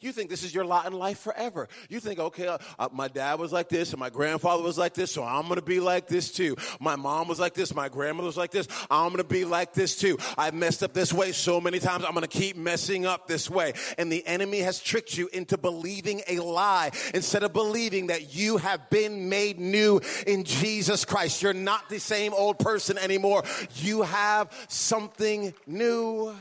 You 0.00 0.12
think 0.12 0.30
this 0.30 0.42
is 0.42 0.54
your 0.54 0.64
lot 0.64 0.86
in 0.86 0.94
life 0.94 1.18
forever. 1.18 1.68
You 1.90 2.00
think, 2.00 2.18
okay, 2.18 2.46
uh, 2.46 2.58
uh, 2.78 2.88
my 2.90 3.08
dad 3.08 3.38
was 3.38 3.52
like 3.52 3.68
this 3.68 3.92
and 3.92 4.00
my 4.00 4.08
grandfather 4.08 4.62
was 4.62 4.78
like 4.78 4.94
this, 4.94 5.12
so 5.12 5.22
I'm 5.22 5.42
going 5.42 5.56
to 5.56 5.62
be 5.62 5.78
like 5.78 6.08
this 6.08 6.30
too. 6.30 6.56
My 6.80 6.96
mom 6.96 7.28
was 7.28 7.38
like 7.38 7.52
this, 7.52 7.74
my 7.74 7.90
grandmother 7.90 8.26
was 8.26 8.36
like 8.36 8.50
this, 8.50 8.66
I'm 8.90 9.08
going 9.08 9.18
to 9.18 9.24
be 9.24 9.44
like 9.44 9.74
this 9.74 9.96
too. 9.96 10.16
I've 10.38 10.54
messed 10.54 10.82
up 10.82 10.94
this 10.94 11.12
way 11.12 11.32
so 11.32 11.60
many 11.60 11.80
times, 11.80 12.04
I'm 12.04 12.12
going 12.12 12.22
to 12.22 12.28
keep 12.28 12.56
messing 12.56 13.04
up 13.04 13.26
this 13.26 13.50
way. 13.50 13.74
And 13.98 14.10
the 14.10 14.26
enemy 14.26 14.60
has 14.60 14.80
tricked 14.80 15.18
you 15.18 15.28
into 15.34 15.58
believing 15.58 16.22
a 16.28 16.38
lie 16.38 16.92
instead 17.12 17.42
of 17.42 17.52
believing 17.52 18.06
that 18.06 18.34
you 18.34 18.56
have 18.56 18.88
been 18.88 19.28
made 19.28 19.60
new 19.60 20.00
in 20.26 20.44
Jesus 20.44 21.04
Christ. 21.04 21.42
You're 21.42 21.52
not 21.52 21.90
the 21.90 22.00
same 22.00 22.32
old 22.32 22.58
person 22.58 22.96
anymore. 22.96 23.44
You 23.74 24.02
have 24.02 24.50
something 24.68 25.52
new 25.66 26.34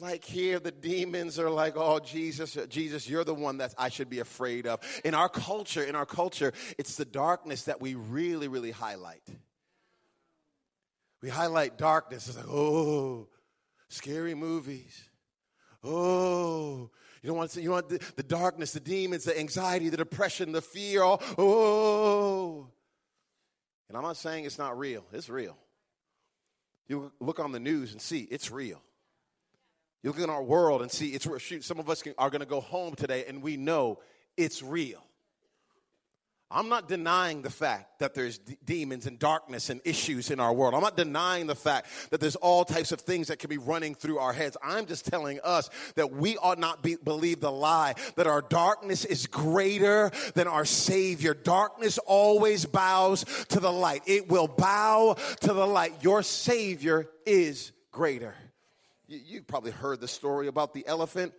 like 0.00 0.24
here 0.24 0.58
the 0.58 0.72
demons 0.72 1.38
are 1.38 1.50
like 1.50 1.74
oh 1.76 2.00
jesus 2.00 2.58
jesus 2.68 3.08
you're 3.08 3.24
the 3.24 3.34
one 3.34 3.58
that 3.58 3.72
i 3.78 3.88
should 3.88 4.10
be 4.10 4.18
afraid 4.18 4.66
of. 4.66 4.80
In 5.04 5.14
our 5.14 5.28
culture 5.28 5.82
in 5.82 5.94
our 5.94 6.06
culture 6.06 6.52
it's 6.78 6.96
the 6.96 7.04
darkness 7.04 7.64
that 7.64 7.80
we 7.80 7.94
really 7.94 8.48
really 8.48 8.72
highlight. 8.72 9.22
We 11.22 11.28
highlight 11.28 11.78
darkness. 11.78 12.28
It's 12.28 12.36
like 12.36 12.48
oh 12.48 13.28
scary 13.88 14.34
movies. 14.34 15.08
Oh 15.84 16.90
you 17.22 17.28
don't 17.28 17.36
want 17.36 17.50
to 17.52 17.62
you 17.62 17.70
want 17.70 17.88
the, 17.88 18.00
the 18.16 18.22
darkness 18.22 18.72
the 18.72 18.80
demons 18.80 19.24
the 19.24 19.38
anxiety 19.38 19.88
the 19.88 19.96
depression 19.96 20.52
the 20.52 20.62
fear 20.62 21.02
all, 21.02 21.22
oh. 21.38 22.68
And 23.88 23.96
i'm 23.96 24.02
not 24.02 24.16
saying 24.16 24.46
it's 24.46 24.58
not 24.58 24.76
real. 24.76 25.04
It's 25.12 25.28
real. 25.28 25.56
You 26.88 27.12
look 27.20 27.38
on 27.38 27.52
the 27.52 27.60
news 27.60 27.92
and 27.92 28.00
see 28.00 28.26
it's 28.30 28.50
real 28.50 28.82
you 30.02 30.10
look 30.10 30.20
in 30.20 30.30
our 30.30 30.42
world 30.42 30.82
and 30.82 30.90
see 30.90 31.08
it's 31.08 31.26
shoot, 31.42 31.64
some 31.64 31.78
of 31.78 31.90
us 31.90 32.02
can, 32.02 32.14
are 32.18 32.30
going 32.30 32.40
to 32.40 32.46
go 32.46 32.60
home 32.60 32.94
today 32.94 33.24
and 33.26 33.42
we 33.42 33.56
know 33.56 33.98
it's 34.36 34.62
real. 34.62 35.02
I'm 36.48 36.68
not 36.68 36.88
denying 36.88 37.42
the 37.42 37.50
fact 37.50 37.98
that 37.98 38.14
there's 38.14 38.38
d- 38.38 38.56
demons 38.64 39.06
and 39.06 39.18
darkness 39.18 39.68
and 39.68 39.80
issues 39.84 40.30
in 40.30 40.38
our 40.38 40.52
world. 40.52 40.74
I'm 40.74 40.80
not 40.80 40.96
denying 40.96 41.48
the 41.48 41.56
fact 41.56 41.88
that 42.10 42.20
there's 42.20 42.36
all 42.36 42.64
types 42.64 42.92
of 42.92 43.00
things 43.00 43.28
that 43.28 43.40
can 43.40 43.50
be 43.50 43.58
running 43.58 43.96
through 43.96 44.18
our 44.18 44.32
heads. 44.32 44.56
I'm 44.62 44.86
just 44.86 45.06
telling 45.06 45.40
us 45.42 45.68
that 45.96 46.12
we 46.12 46.36
ought 46.36 46.60
not 46.60 46.84
be, 46.84 46.96
believe 47.02 47.40
the 47.40 47.50
lie 47.50 47.94
that 48.14 48.28
our 48.28 48.42
darkness 48.42 49.04
is 49.04 49.26
greater 49.26 50.12
than 50.34 50.46
our 50.46 50.64
Savior. 50.64 51.34
Darkness 51.34 51.98
always 51.98 52.64
bows 52.64 53.24
to 53.48 53.58
the 53.58 53.72
light. 53.72 54.02
It 54.06 54.28
will 54.28 54.48
bow 54.48 55.16
to 55.40 55.52
the 55.52 55.66
light. 55.66 55.94
Your 56.02 56.22
Savior 56.22 57.08
is 57.26 57.72
greater. 57.90 58.36
You, 59.08 59.42
probably 59.42 59.70
heard 59.70 60.00
the 60.00 60.08
story 60.08 60.48
about 60.48 60.74
the 60.74 60.86
elephant 60.86 61.32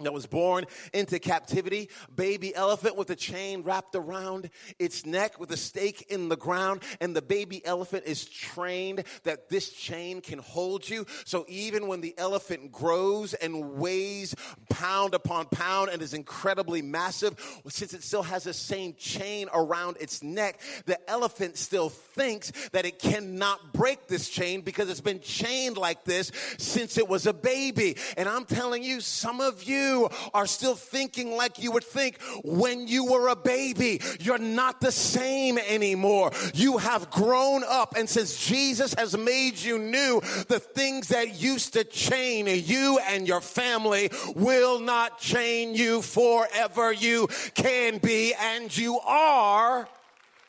that 0.00 0.12
was 0.12 0.26
born 0.26 0.64
into 0.92 1.18
captivity, 1.18 1.88
baby 2.14 2.54
elephant 2.54 2.96
with 2.96 3.10
a 3.10 3.16
chain 3.16 3.62
wrapped 3.62 3.96
around 3.96 4.48
its 4.78 5.04
neck 5.04 5.40
with 5.40 5.50
a 5.50 5.56
stake 5.56 6.06
in 6.08 6.28
the 6.28 6.36
ground. 6.36 6.84
And 7.00 7.16
the 7.16 7.22
baby 7.22 7.66
elephant 7.66 8.04
is 8.06 8.24
trained 8.24 9.02
that 9.24 9.48
this 9.48 9.70
chain 9.70 10.20
can 10.20 10.38
hold 10.38 10.88
you. 10.88 11.04
So 11.24 11.44
even 11.48 11.88
when 11.88 12.00
the 12.00 12.14
elephant 12.16 12.70
grows 12.70 13.34
and 13.34 13.72
weighs 13.72 14.36
pound 14.70 15.14
upon 15.14 15.46
pound 15.46 15.90
and 15.90 16.00
is 16.00 16.14
incredibly 16.14 16.80
massive, 16.80 17.34
since 17.66 17.92
it 17.92 18.04
still 18.04 18.22
has 18.22 18.44
the 18.44 18.54
same 18.54 18.94
chain 18.94 19.48
around 19.52 19.96
its 19.98 20.22
neck, 20.22 20.60
the 20.86 21.10
elephant 21.10 21.56
still 21.56 21.88
thinks 21.88 22.52
that 22.70 22.86
it 22.86 23.00
cannot 23.00 23.72
break 23.72 24.06
this 24.06 24.28
chain 24.28 24.60
because 24.60 24.88
it's 24.88 25.00
been 25.00 25.18
chained 25.18 25.76
like 25.76 26.04
this 26.04 26.30
since 26.56 26.98
it 26.98 27.08
was 27.08 27.26
a 27.26 27.32
baby. 27.32 27.96
And 28.16 28.28
I'm 28.28 28.44
telling 28.44 28.84
you, 28.84 29.00
some 29.00 29.40
of 29.40 29.64
you 29.64 29.87
you 29.88 30.08
are 30.34 30.46
still 30.46 30.74
thinking 30.74 31.36
like 31.36 31.62
you 31.62 31.72
would 31.72 31.84
think 31.84 32.20
when 32.44 32.86
you 32.88 33.06
were 33.06 33.28
a 33.28 33.36
baby. 33.36 34.00
You're 34.20 34.38
not 34.38 34.80
the 34.80 34.92
same 34.92 35.58
anymore. 35.58 36.32
You 36.54 36.78
have 36.78 37.10
grown 37.10 37.62
up. 37.64 37.96
And 37.96 38.08
since 38.08 38.46
Jesus 38.46 38.94
has 38.94 39.16
made 39.16 39.58
you 39.58 39.78
new, 39.78 40.20
the 40.48 40.60
things 40.60 41.08
that 41.08 41.40
used 41.40 41.72
to 41.74 41.84
chain 41.84 42.46
you 42.46 42.98
and 43.08 43.26
your 43.26 43.40
family 43.40 44.10
will 44.34 44.80
not 44.80 45.18
chain 45.18 45.74
you 45.74 46.02
forever. 46.02 46.92
You 46.92 47.28
can 47.54 47.98
be 47.98 48.34
and 48.34 48.76
you 48.76 48.98
are 49.00 49.88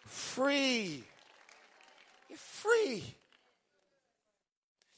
free. 0.06 1.04
You're 2.30 2.38
free. 2.38 3.04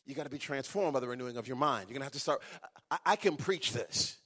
You 0.06 0.16
got 0.16 0.24
to 0.24 0.30
be 0.30 0.38
transformed 0.38 0.94
by 0.94 1.00
the 1.00 1.08
renewing 1.08 1.38
of 1.38 1.48
your 1.48 1.58
mind. 1.58 1.86
You're 1.88 1.94
going 1.94 2.02
to 2.02 2.06
have 2.06 2.14
to 2.14 2.20
start. 2.20 2.42
I, 2.90 2.98
I 3.06 3.16
can 3.16 3.38
preach 3.38 3.72
this 3.72 4.18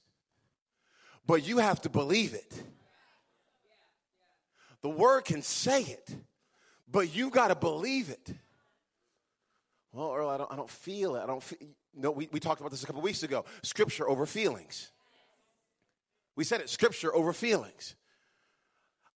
but 1.26 1.46
you 1.46 1.58
have 1.58 1.80
to 1.82 1.88
believe 1.88 2.34
it. 2.34 2.62
The 4.82 4.88
word 4.88 5.24
can 5.24 5.42
say 5.42 5.82
it, 5.82 6.16
but 6.90 7.14
you've 7.14 7.32
got 7.32 7.48
to 7.48 7.54
believe 7.54 8.10
it. 8.10 8.34
Well, 9.92 10.12
Earl, 10.14 10.28
I 10.28 10.36
don't, 10.36 10.52
I 10.52 10.56
don't 10.56 10.70
feel 10.70 11.16
it. 11.16 11.22
I 11.22 11.26
don't 11.26 11.42
feel. 11.42 11.58
No, 11.94 12.10
we, 12.10 12.28
we 12.30 12.38
talked 12.38 12.60
about 12.60 12.70
this 12.70 12.82
a 12.82 12.86
couple 12.86 13.00
weeks 13.00 13.22
ago. 13.22 13.44
Scripture 13.62 14.08
over 14.08 14.26
feelings. 14.26 14.90
We 16.36 16.44
said 16.44 16.60
it. 16.60 16.68
Scripture 16.68 17.14
over 17.14 17.32
feelings. 17.32 17.96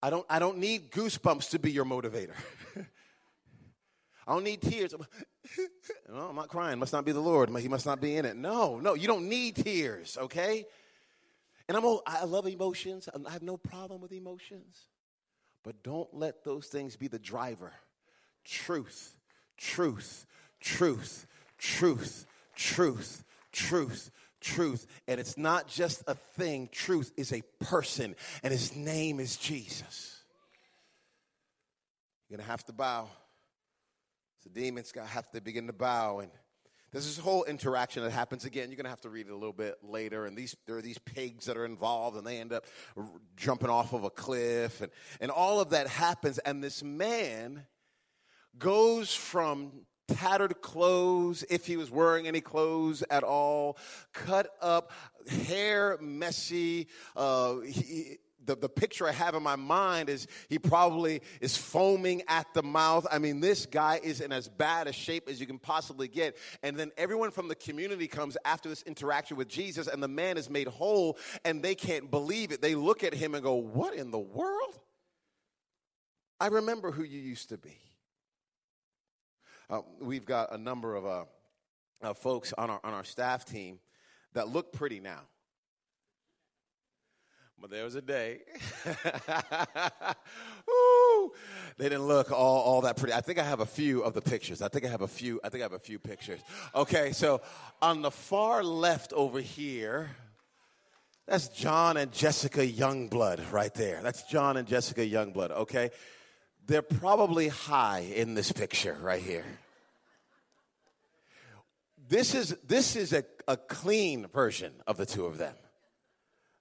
I 0.03 0.09
don't. 0.09 0.25
I 0.31 0.39
don't 0.39 0.59
need 0.59 0.91
goosebumps 0.91 1.51
to 1.51 1.59
be 1.59 1.71
your 1.71 1.85
motivator. 1.85 2.35
I 4.27 4.33
don't 4.33 4.45
need 4.45 4.63
tears. 4.63 4.95
no, 6.09 6.29
I'm 6.31 6.37
not 6.37 6.49
crying. 6.49 6.79
Must 6.79 6.93
not 6.93 7.05
be 7.05 7.13
the 7.13 7.21
Lord. 7.21 7.51
He 7.59 7.69
must 7.69 7.85
not 7.85 8.01
be 8.01 8.17
in 8.17 8.25
it. 8.25 8.37
No, 8.37 8.79
no, 8.79 8.95
you 8.95 9.07
don't 9.07 9.29
need 9.29 9.57
tears. 9.57 10.17
Okay. 10.19 10.65
And 11.71 11.77
I'm 11.77 11.99
I 12.05 12.25
love 12.25 12.49
emotions. 12.49 13.09
I 13.29 13.31
have 13.31 13.45
no 13.45 13.57
problem 13.57 14.01
with 14.01 14.11
emotions. 14.11 14.89
But 15.63 15.85
don't 15.85 16.13
let 16.13 16.43
those 16.43 16.67
things 16.67 16.97
be 16.97 17.07
the 17.07 17.21
driver. 17.21 17.73
Truth, 18.45 19.15
truth, 19.57 20.27
truth, 20.59 21.29
truth, 21.59 22.27
truth, 22.57 23.25
truth, 23.53 24.11
truth. 24.41 24.87
And 25.07 25.21
it's 25.21 25.39
not 25.39 25.69
just 25.69 26.03
a 26.09 26.17
thing, 26.17 26.69
truth 26.73 27.13
is 27.17 27.33
a 27.33 27.43
person, 27.61 28.17
and 28.43 28.53
his 28.53 28.75
name 28.75 29.21
is 29.21 29.37
Jesus. 29.37 30.25
You're 32.29 32.39
going 32.39 32.47
to 32.47 32.51
have 32.51 32.65
to 32.65 32.73
bow. 32.73 33.09
The 34.43 34.49
demons 34.49 34.93
have 35.07 35.31
to 35.31 35.41
begin 35.41 35.69
to 35.69 35.73
bow 35.73 36.19
and 36.19 36.33
there's 36.93 37.07
this 37.07 37.19
whole 37.19 37.45
interaction 37.45 38.03
that 38.03 38.11
happens 38.11 38.45
again. 38.45 38.69
You're 38.69 38.77
going 38.77 38.85
to 38.85 38.91
have 38.91 39.01
to 39.03 39.11
read 39.11 39.27
it 39.27 39.33
a 39.33 39.37
little 39.37 39.53
bit 39.53 39.77
later. 39.83 40.27
And 40.27 40.37
these, 40.37 40.57
there 40.67 40.77
are 40.77 40.83
these 40.83 40.99
pigs 40.99 41.47
that 41.47 41.57
are 41.57 41.65
involved, 41.65 42.17
and 42.17 42.27
they 42.27 42.39
end 42.39 42.53
up 42.53 42.67
jumping 43.37 43.71
off 43.71 43.93
of 43.93 44.05
a 44.05 44.11
cliff. 44.11 44.81
And, 44.81 44.91
and 45.21 45.31
all 45.31 45.61
of 45.61 45.71
that 45.71 45.87
happens. 45.87 46.39
And 46.39 46.63
this 46.63 46.83
man 46.83 47.67
goes 48.59 49.15
from 49.15 49.87
tattered 50.09 50.61
clothes, 50.61 51.45
if 51.49 51.67
he 51.67 51.77
was 51.77 51.91
wearing 51.91 52.27
any 52.27 52.41
clothes 52.41 53.05
at 53.11 53.23
all, 53.23 53.79
cut 54.13 54.49
up, 54.61 54.91
hair 55.47 55.97
messy. 56.01 56.89
Uh, 57.15 57.61
he, 57.61 58.19
the, 58.51 58.57
the 58.57 58.69
picture 58.69 59.07
I 59.07 59.13
have 59.13 59.37
in 59.37 59.43
my 59.45 59.55
mind 59.55 60.09
is 60.09 60.27
he 60.49 60.59
probably 60.59 61.23
is 61.41 61.57
foaming 61.57 62.23
at 62.27 62.53
the 62.53 62.65
mouth. 62.65 63.07
I 63.11 63.19
mean, 63.19 63.41
this 63.41 63.65
guy 63.65 64.01
is 64.03 64.21
in 64.21 64.33
as 64.33 64.49
bad 64.49 64.89
a 64.89 64.93
shape 64.93 65.29
as 65.29 65.41
you 65.41 65.47
can 65.47 65.59
possibly 65.59 66.09
get. 66.09 66.37
And 66.65 66.77
then 66.77 66.91
everyone 66.97 67.31
from 67.31 67.47
the 67.47 67.55
community 67.55 68.09
comes 68.09 68.37
after 68.45 68.69
this 68.69 68.83
interaction 68.83 69.37
with 69.37 69.49
Jesus, 69.49 69.87
and 69.87 70.03
the 70.03 70.09
man 70.09 70.37
is 70.37 70.51
made 70.51 70.67
whole, 70.67 71.17
and 71.45 71.63
they 71.63 71.77
can't 71.77 72.11
believe 72.11 72.51
it. 72.51 72.61
They 72.61 72.75
look 72.75 73.05
at 73.05 73.15
him 73.15 73.35
and 73.35 73.45
go, 73.45 73.55
What 73.55 73.95
in 73.95 74.11
the 74.11 74.19
world? 74.19 74.79
I 76.41 76.49
remember 76.49 76.91
who 76.91 77.05
you 77.05 77.21
used 77.21 77.51
to 77.51 77.59
be. 77.59 77.79
Uh, 79.69 79.83
we've 80.01 80.25
got 80.25 80.53
a 80.53 80.59
number 80.59 80.97
of 80.97 81.07
uh, 81.07 81.25
uh, 82.03 82.15
folks 82.15 82.53
on 82.59 82.71
our, 82.71 82.81
on 82.83 82.95
our 82.95 83.05
staff 83.05 83.45
team 83.45 83.79
that 84.33 84.49
look 84.49 84.73
pretty 84.73 84.99
now. 84.99 85.21
But 87.61 87.71
there 87.71 87.85
was 87.85 87.95
a 87.95 88.01
day. 88.01 88.39
Ooh, 90.71 91.33
they 91.77 91.91
didn't 91.91 92.07
look 92.07 92.33
all, 92.33 92.63
all 92.63 92.81
that 92.83 92.97
pretty. 92.97 93.13
I 93.13 93.21
think 93.21 93.39
I 93.39 93.45
have 93.45 93.61
a 93.61 93.67
few 93.67 94.01
of 94.03 94.15
the 94.15 94.23
pictures. 94.23 94.63
I 94.63 94.69
think 94.69 94.87
I 94.87 94.89
have 94.89 95.03
a 95.03 95.09
few. 95.09 95.41
I 95.45 95.51
think 95.51 95.61
I 95.61 95.65
have 95.65 95.75
a 95.75 95.79
few 95.79 95.99
pictures. 95.99 96.41
Okay, 96.75 97.13
so 97.13 97.43
on 97.83 98.01
the 98.01 98.11
far 98.11 98.65
left 98.65 99.13
over 99.13 99.41
here, 99.41 100.11
that's 101.27 101.49
John 101.49 101.99
and 101.99 102.11
Jessica 102.13 102.67
Youngblood 102.67 103.53
right 103.53 103.75
there. 103.75 104.01
That's 104.03 104.23
John 104.25 104.57
and 104.57 104.67
Jessica 104.67 105.03
Youngblood, 105.03 105.51
okay? 105.51 105.91
They're 106.67 106.83
probably 106.83 107.49
high 107.49 108.01
in 108.01 108.35
this 108.35 108.53
picture 108.53 108.97
right 109.03 109.23
here. 109.23 109.45
This 112.09 112.35
is, 112.35 112.57
this 112.67 112.97
is 112.97 113.13
a, 113.13 113.25
a 113.47 113.57
clean 113.57 114.27
version 114.27 114.73
of 114.87 114.97
the 114.97 115.07
two 115.07 115.27
of 115.27 115.39
them 115.39 115.55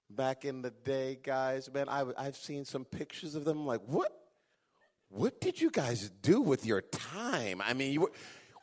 back 0.10 0.46
in 0.46 0.62
the 0.62 0.72
day, 0.72 1.20
guys. 1.22 1.72
Man, 1.72 1.90
I, 1.90 2.06
I've 2.18 2.38
seen 2.38 2.66
some 2.66 2.86
pictures 2.86 3.36
of 3.36 3.46
them. 3.46 3.66
like, 3.66 3.82
what? 3.86 4.12
What 5.10 5.42
did 5.42 5.60
you 5.60 5.72
guys 5.72 6.10
do 6.22 6.40
with 6.40 6.66
your 6.66 6.82
time? 6.82 7.62
I 7.66 7.74
mean, 7.74 7.94
you 7.94 8.02
were, 8.02 8.12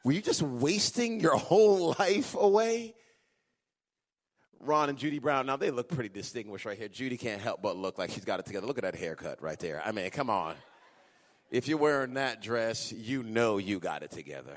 were 0.05 0.13
you 0.13 0.23
just 0.23 0.43
wasting 0.43 1.21
your 1.21 1.37
whole 1.37 1.95
life 1.99 2.35
away? 2.35 2.95
Ron 4.61 4.89
and 4.89 4.99
Judy 4.99 5.19
Brown, 5.19 5.47
now 5.47 5.57
they 5.57 5.71
look 5.71 5.89
pretty 5.89 6.09
distinguished 6.09 6.65
right 6.65 6.79
here. 6.79 6.89
Judy 6.89 7.17
can't 7.17 7.41
help 7.41 7.63
but 7.63 7.77
look 7.77 7.99
like 7.99 8.11
she's 8.11 8.25
got 8.25 8.41
it 8.41 8.47
together. 8.47 8.67
Look 8.67 8.79
at 8.79 8.85
that 8.85 8.97
haircut 8.97 9.43
right 9.43 9.59
there. 9.59 9.83
I 9.85 9.93
mean, 9.93 10.11
come 10.11 10.31
on. 10.31 10.55
If 11.51 11.69
you're 11.69 11.79
wearing 11.79 12.15
that 12.15 12.43
dress, 12.43 12.93
you 12.93 13.23
know 13.23 13.59
you 13.59 13.79
got 13.79 14.03
it 14.03 14.11
together. 14.11 14.57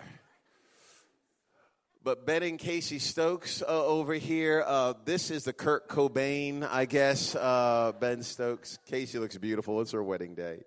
But 2.09 2.25
Ben 2.25 2.41
and 2.41 2.57
Casey 2.57 2.97
Stokes 2.97 3.61
uh, 3.61 3.85
over 3.85 4.15
here, 4.15 4.63
uh, 4.65 4.95
this 5.05 5.29
is 5.29 5.43
the 5.43 5.53
Kurt 5.53 5.87
Cobain, 5.87 6.67
I 6.67 6.85
guess. 6.85 7.35
Uh, 7.35 7.91
ben 7.99 8.23
Stokes. 8.23 8.79
Casey 8.87 9.19
looks 9.19 9.37
beautiful. 9.37 9.79
It's 9.79 9.91
her 9.91 10.01
wedding 10.01 10.33
day. 10.33 10.63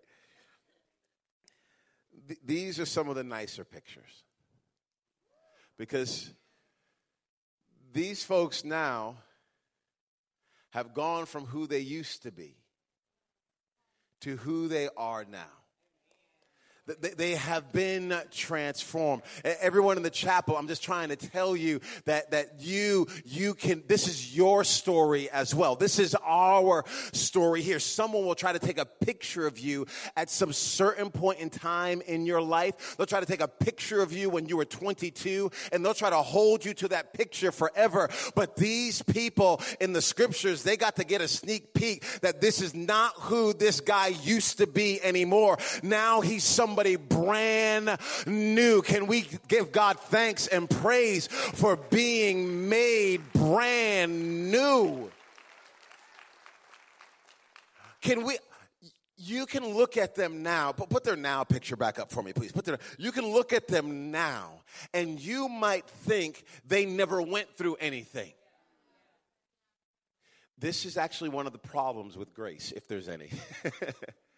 Th- 2.28 2.38
these 2.44 2.78
are 2.78 2.86
some 2.86 3.08
of 3.08 3.16
the 3.16 3.24
nicer 3.24 3.64
pictures. 3.64 4.22
Because 5.76 6.32
these 7.92 8.22
folks 8.22 8.64
now 8.64 9.16
have 10.70 10.94
gone 10.94 11.26
from 11.26 11.46
who 11.46 11.66
they 11.66 11.80
used 11.80 12.22
to 12.22 12.30
be 12.30 12.54
to 14.20 14.36
who 14.36 14.68
they 14.68 14.88
are 14.96 15.24
now. 15.24 15.61
They 16.86 17.36
have 17.36 17.72
been 17.72 18.12
transformed. 18.32 19.22
Everyone 19.44 19.96
in 19.98 20.02
the 20.02 20.10
chapel, 20.10 20.56
I'm 20.56 20.66
just 20.66 20.82
trying 20.82 21.10
to 21.10 21.16
tell 21.16 21.54
you 21.54 21.80
that, 22.06 22.32
that 22.32 22.54
you, 22.58 23.06
you 23.24 23.54
can, 23.54 23.84
this 23.86 24.08
is 24.08 24.36
your 24.36 24.64
story 24.64 25.30
as 25.30 25.54
well. 25.54 25.76
This 25.76 26.00
is 26.00 26.16
our 26.26 26.84
story 27.12 27.62
here. 27.62 27.78
Someone 27.78 28.26
will 28.26 28.34
try 28.34 28.52
to 28.52 28.58
take 28.58 28.78
a 28.78 28.84
picture 28.84 29.46
of 29.46 29.60
you 29.60 29.86
at 30.16 30.28
some 30.28 30.52
certain 30.52 31.10
point 31.10 31.38
in 31.38 31.50
time 31.50 32.00
in 32.00 32.26
your 32.26 32.42
life. 32.42 32.96
They'll 32.96 33.06
try 33.06 33.20
to 33.20 33.26
take 33.26 33.42
a 33.42 33.48
picture 33.48 34.02
of 34.02 34.12
you 34.12 34.28
when 34.28 34.48
you 34.48 34.56
were 34.56 34.64
22 34.64 35.52
and 35.70 35.84
they'll 35.84 35.94
try 35.94 36.10
to 36.10 36.16
hold 36.16 36.64
you 36.64 36.74
to 36.74 36.88
that 36.88 37.14
picture 37.14 37.52
forever. 37.52 38.10
But 38.34 38.56
these 38.56 39.02
people 39.02 39.60
in 39.78 39.92
the 39.92 40.02
scriptures, 40.02 40.64
they 40.64 40.76
got 40.76 40.96
to 40.96 41.04
get 41.04 41.20
a 41.20 41.28
sneak 41.28 41.74
peek 41.74 42.04
that 42.22 42.40
this 42.40 42.60
is 42.60 42.74
not 42.74 43.14
who 43.18 43.52
this 43.52 43.80
guy 43.80 44.08
used 44.08 44.58
to 44.58 44.66
be 44.66 45.00
anymore. 45.00 45.58
Now 45.84 46.22
he's 46.22 46.42
someone 46.42 46.71
somebody 46.72 46.96
brand 46.96 47.98
new. 48.26 48.80
Can 48.80 49.06
we 49.06 49.26
give 49.46 49.72
God 49.72 50.00
thanks 50.00 50.46
and 50.46 50.70
praise 50.70 51.26
for 51.26 51.76
being 51.76 52.70
made 52.70 53.20
brand 53.34 54.50
new? 54.50 55.10
Can 58.00 58.24
we? 58.24 58.38
You 59.18 59.44
can 59.44 59.74
look 59.74 59.98
at 59.98 60.14
them 60.14 60.42
now, 60.42 60.72
but 60.72 60.88
put 60.88 61.04
their 61.04 61.14
now 61.14 61.44
picture 61.44 61.76
back 61.76 61.98
up 61.98 62.10
for 62.10 62.22
me, 62.22 62.32
please. 62.32 62.52
Put 62.52 62.64
their, 62.64 62.78
you 62.96 63.12
can 63.12 63.26
look 63.26 63.52
at 63.52 63.68
them 63.68 64.10
now, 64.10 64.62
and 64.94 65.20
you 65.20 65.50
might 65.50 65.86
think 65.86 66.42
they 66.66 66.86
never 66.86 67.20
went 67.20 67.54
through 67.54 67.76
anything 67.80 68.32
This 70.58 70.86
is 70.86 70.96
actually 70.96 71.28
one 71.28 71.46
of 71.46 71.52
the 71.52 71.58
problems 71.58 72.16
with 72.16 72.32
grace, 72.32 72.72
if 72.74 72.88
there's 72.88 73.08
any. 73.08 73.28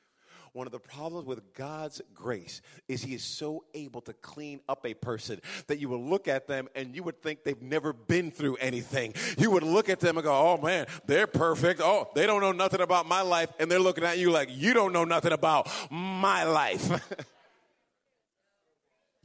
one 0.54 0.66
of 0.68 0.72
the 0.72 0.78
problems 0.78 1.26
with 1.26 1.52
God's 1.52 2.00
grace 2.14 2.62
is 2.88 3.02
He 3.02 3.14
is 3.14 3.24
so 3.24 3.64
able 3.74 4.00
to 4.02 4.12
clean 4.14 4.60
up 4.68 4.86
a 4.86 4.94
person 4.94 5.40
that 5.66 5.80
you 5.80 5.88
will 5.88 6.02
look 6.02 6.28
at 6.28 6.46
them 6.46 6.68
and 6.74 6.94
you 6.94 7.02
would 7.02 7.20
think 7.20 7.42
they've 7.44 7.60
never 7.60 7.92
been 7.92 8.30
through 8.30 8.56
anything. 8.56 9.14
You 9.36 9.50
would 9.50 9.64
look 9.64 9.88
at 9.88 9.98
them 10.00 10.16
and 10.16 10.24
go, 10.24 10.32
oh 10.32 10.62
man, 10.62 10.86
they're 11.06 11.26
perfect. 11.26 11.80
Oh, 11.82 12.08
they 12.14 12.24
don't 12.26 12.40
know 12.40 12.52
nothing 12.52 12.80
about 12.80 13.06
my 13.06 13.20
life. 13.20 13.50
And 13.58 13.70
they're 13.70 13.80
looking 13.80 14.04
at 14.04 14.18
you 14.18 14.30
like, 14.30 14.48
you 14.50 14.74
don't 14.74 14.92
know 14.92 15.04
nothing 15.04 15.32
about 15.32 15.68
my 15.90 16.44
life. 16.44 17.04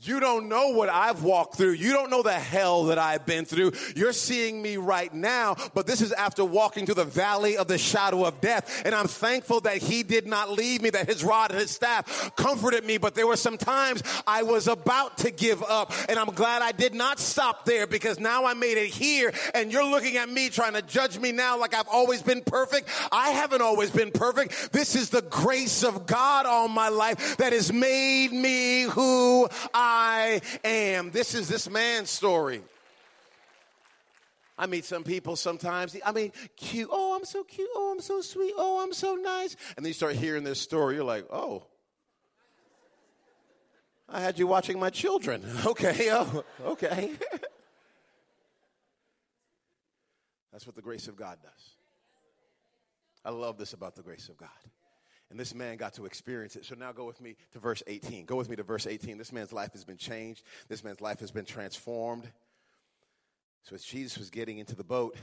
You 0.01 0.21
don't 0.21 0.47
know 0.47 0.69
what 0.69 0.87
I've 0.87 1.23
walked 1.23 1.57
through. 1.57 1.71
You 1.71 1.91
don't 1.91 2.09
know 2.09 2.23
the 2.23 2.31
hell 2.31 2.85
that 2.85 2.97
I've 2.97 3.25
been 3.25 3.43
through. 3.43 3.73
You're 3.97 4.13
seeing 4.13 4.61
me 4.61 4.77
right 4.77 5.13
now, 5.13 5.57
but 5.73 5.87
this 5.87 5.99
is 5.99 6.13
after 6.13 6.45
walking 6.45 6.85
through 6.85 6.95
the 6.95 7.03
valley 7.03 7.57
of 7.57 7.67
the 7.67 7.77
shadow 7.77 8.23
of 8.23 8.39
death. 8.39 8.81
And 8.85 8.95
I'm 8.95 9.07
thankful 9.07 9.59
that 9.61 9.77
he 9.77 10.03
did 10.03 10.25
not 10.25 10.51
leave 10.51 10.81
me, 10.81 10.89
that 10.91 11.09
his 11.09 11.21
rod 11.21 11.51
and 11.51 11.59
his 11.59 11.71
staff 11.71 12.33
comforted 12.37 12.85
me. 12.85 12.97
But 12.97 13.13
there 13.13 13.27
were 13.27 13.35
some 13.35 13.57
times 13.57 14.01
I 14.25 14.43
was 14.43 14.69
about 14.69 15.17
to 15.17 15.31
give 15.31 15.61
up. 15.63 15.91
And 16.07 16.17
I'm 16.17 16.31
glad 16.33 16.61
I 16.61 16.71
did 16.71 16.93
not 16.93 17.19
stop 17.19 17.65
there 17.65 17.85
because 17.85 18.21
now 18.21 18.45
I 18.45 18.53
made 18.53 18.77
it 18.77 18.91
here. 18.91 19.33
And 19.53 19.69
you're 19.69 19.83
looking 19.83 20.15
at 20.15 20.29
me 20.29 20.47
trying 20.47 20.75
to 20.75 20.81
judge 20.81 21.19
me 21.19 21.33
now 21.33 21.59
like 21.59 21.73
I've 21.73 21.89
always 21.89 22.21
been 22.21 22.41
perfect. 22.41 22.87
I 23.11 23.31
haven't 23.31 23.61
always 23.61 23.91
been 23.91 24.11
perfect. 24.11 24.71
This 24.71 24.95
is 24.95 25.09
the 25.09 25.23
grace 25.23 25.83
of 25.83 26.07
God 26.07 26.45
on 26.45 26.71
my 26.71 26.87
life 26.87 27.35
that 27.35 27.51
has 27.51 27.73
made 27.73 28.31
me 28.31 28.83
who 28.83 29.49
I 29.73 29.88
I 29.89 30.41
am. 30.63 31.09
This 31.09 31.33
is 31.33 31.47
this 31.47 31.67
man's 31.69 32.11
story. 32.11 32.61
I 34.57 34.67
meet 34.67 34.85
some 34.85 35.03
people 35.03 35.35
sometimes. 35.35 35.97
I 36.05 36.11
mean, 36.11 36.31
cute. 36.57 36.89
Oh, 36.91 37.15
I'm 37.15 37.25
so 37.25 37.43
cute. 37.43 37.69
Oh, 37.73 37.91
I'm 37.91 38.01
so 38.01 38.21
sweet. 38.21 38.53
Oh, 38.57 38.83
I'm 38.83 38.93
so 38.93 39.15
nice. 39.15 39.55
And 39.75 39.83
then 39.85 39.89
you 39.89 39.93
start 39.93 40.15
hearing 40.15 40.43
this 40.43 40.59
story. 40.61 40.95
You're 40.95 41.05
like, 41.05 41.25
oh, 41.31 41.63
I 44.07 44.21
had 44.21 44.37
you 44.37 44.45
watching 44.47 44.79
my 44.79 44.89
children. 44.91 45.43
Okay. 45.65 46.09
Oh, 46.11 46.43
okay. 46.65 47.11
That's 50.51 50.67
what 50.67 50.75
the 50.75 50.81
grace 50.81 51.07
of 51.07 51.15
God 51.15 51.37
does. 51.41 51.69
I 53.23 53.29
love 53.31 53.57
this 53.57 53.73
about 53.73 53.95
the 53.95 54.01
grace 54.03 54.29
of 54.29 54.37
God. 54.37 54.49
And 55.29 55.39
this 55.39 55.53
man 55.53 55.77
got 55.77 55.93
to 55.93 56.05
experience 56.05 56.55
it. 56.55 56.65
So 56.65 56.75
now 56.75 56.91
go 56.91 57.05
with 57.05 57.21
me 57.21 57.35
to 57.53 57.59
verse 57.59 57.83
18. 57.85 58.25
Go 58.25 58.35
with 58.35 58.49
me 58.49 58.55
to 58.55 58.63
verse 58.63 58.87
18. 58.87 59.17
This 59.17 59.31
man's 59.31 59.53
life 59.53 59.73
has 59.73 59.85
been 59.85 59.97
changed, 59.97 60.43
this 60.67 60.83
man's 60.83 61.01
life 61.01 61.19
has 61.19 61.31
been 61.31 61.45
transformed. 61.45 62.29
So 63.63 63.75
as 63.75 63.83
Jesus 63.83 64.17
was 64.17 64.29
getting 64.29 64.57
into 64.57 64.75
the 64.75 64.83
boat, 64.83 65.15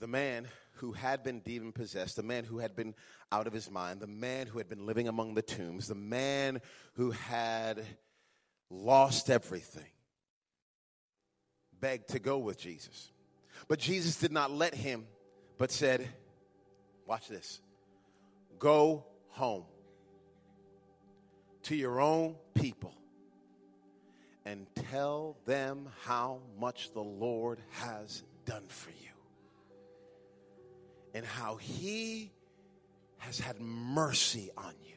the 0.00 0.06
man 0.06 0.46
who 0.74 0.92
had 0.92 1.24
been 1.24 1.40
demon 1.40 1.72
possessed, 1.72 2.16
the 2.16 2.22
man 2.22 2.44
who 2.44 2.58
had 2.58 2.76
been 2.76 2.94
out 3.32 3.46
of 3.46 3.52
his 3.52 3.70
mind, 3.70 4.00
the 4.00 4.06
man 4.06 4.46
who 4.46 4.58
had 4.58 4.68
been 4.68 4.86
living 4.86 5.08
among 5.08 5.34
the 5.34 5.42
tombs, 5.42 5.88
the 5.88 5.94
man 5.94 6.60
who 6.94 7.10
had 7.10 7.84
lost 8.70 9.28
everything, 9.28 9.90
begged 11.80 12.08
to 12.10 12.18
go 12.18 12.38
with 12.38 12.58
Jesus. 12.58 13.10
But 13.66 13.80
Jesus 13.80 14.16
did 14.16 14.32
not 14.32 14.52
let 14.52 14.74
him, 14.74 15.04
but 15.58 15.72
said, 15.72 16.08
Watch 17.08 17.26
this. 17.26 17.60
Go 18.58 19.06
home 19.30 19.64
to 21.62 21.74
your 21.74 22.00
own 22.00 22.36
people 22.52 22.94
and 24.44 24.66
tell 24.90 25.38
them 25.46 25.88
how 26.04 26.40
much 26.60 26.92
the 26.92 27.02
Lord 27.02 27.60
has 27.70 28.22
done 28.44 28.64
for 28.68 28.90
you 28.90 29.08
and 31.14 31.24
how 31.24 31.56
he 31.56 32.30
has 33.16 33.40
had 33.40 33.58
mercy 33.58 34.50
on 34.58 34.74
you. 34.84 34.96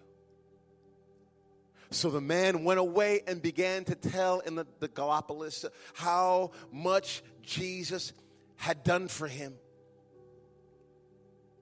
So 1.92 2.10
the 2.10 2.20
man 2.20 2.66
went 2.66 2.82
away 2.82 3.22
and 3.26 3.42
began 3.42 3.86
to 3.86 3.96
tell 3.96 4.42
in 4.42 4.56
the, 4.56 4.68
the 4.82 4.90
Decapolis 4.90 5.66
how 5.94 6.52
much 6.74 7.24
Jesus 7.42 8.12
had 8.58 8.84
done 8.84 9.08
for 9.08 9.30
him. 9.30 9.54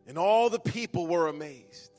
And 0.10 0.18
all 0.18 0.50
the 0.50 0.60
people 0.60 1.06
were 1.06 1.28
amazed. 1.28 1.92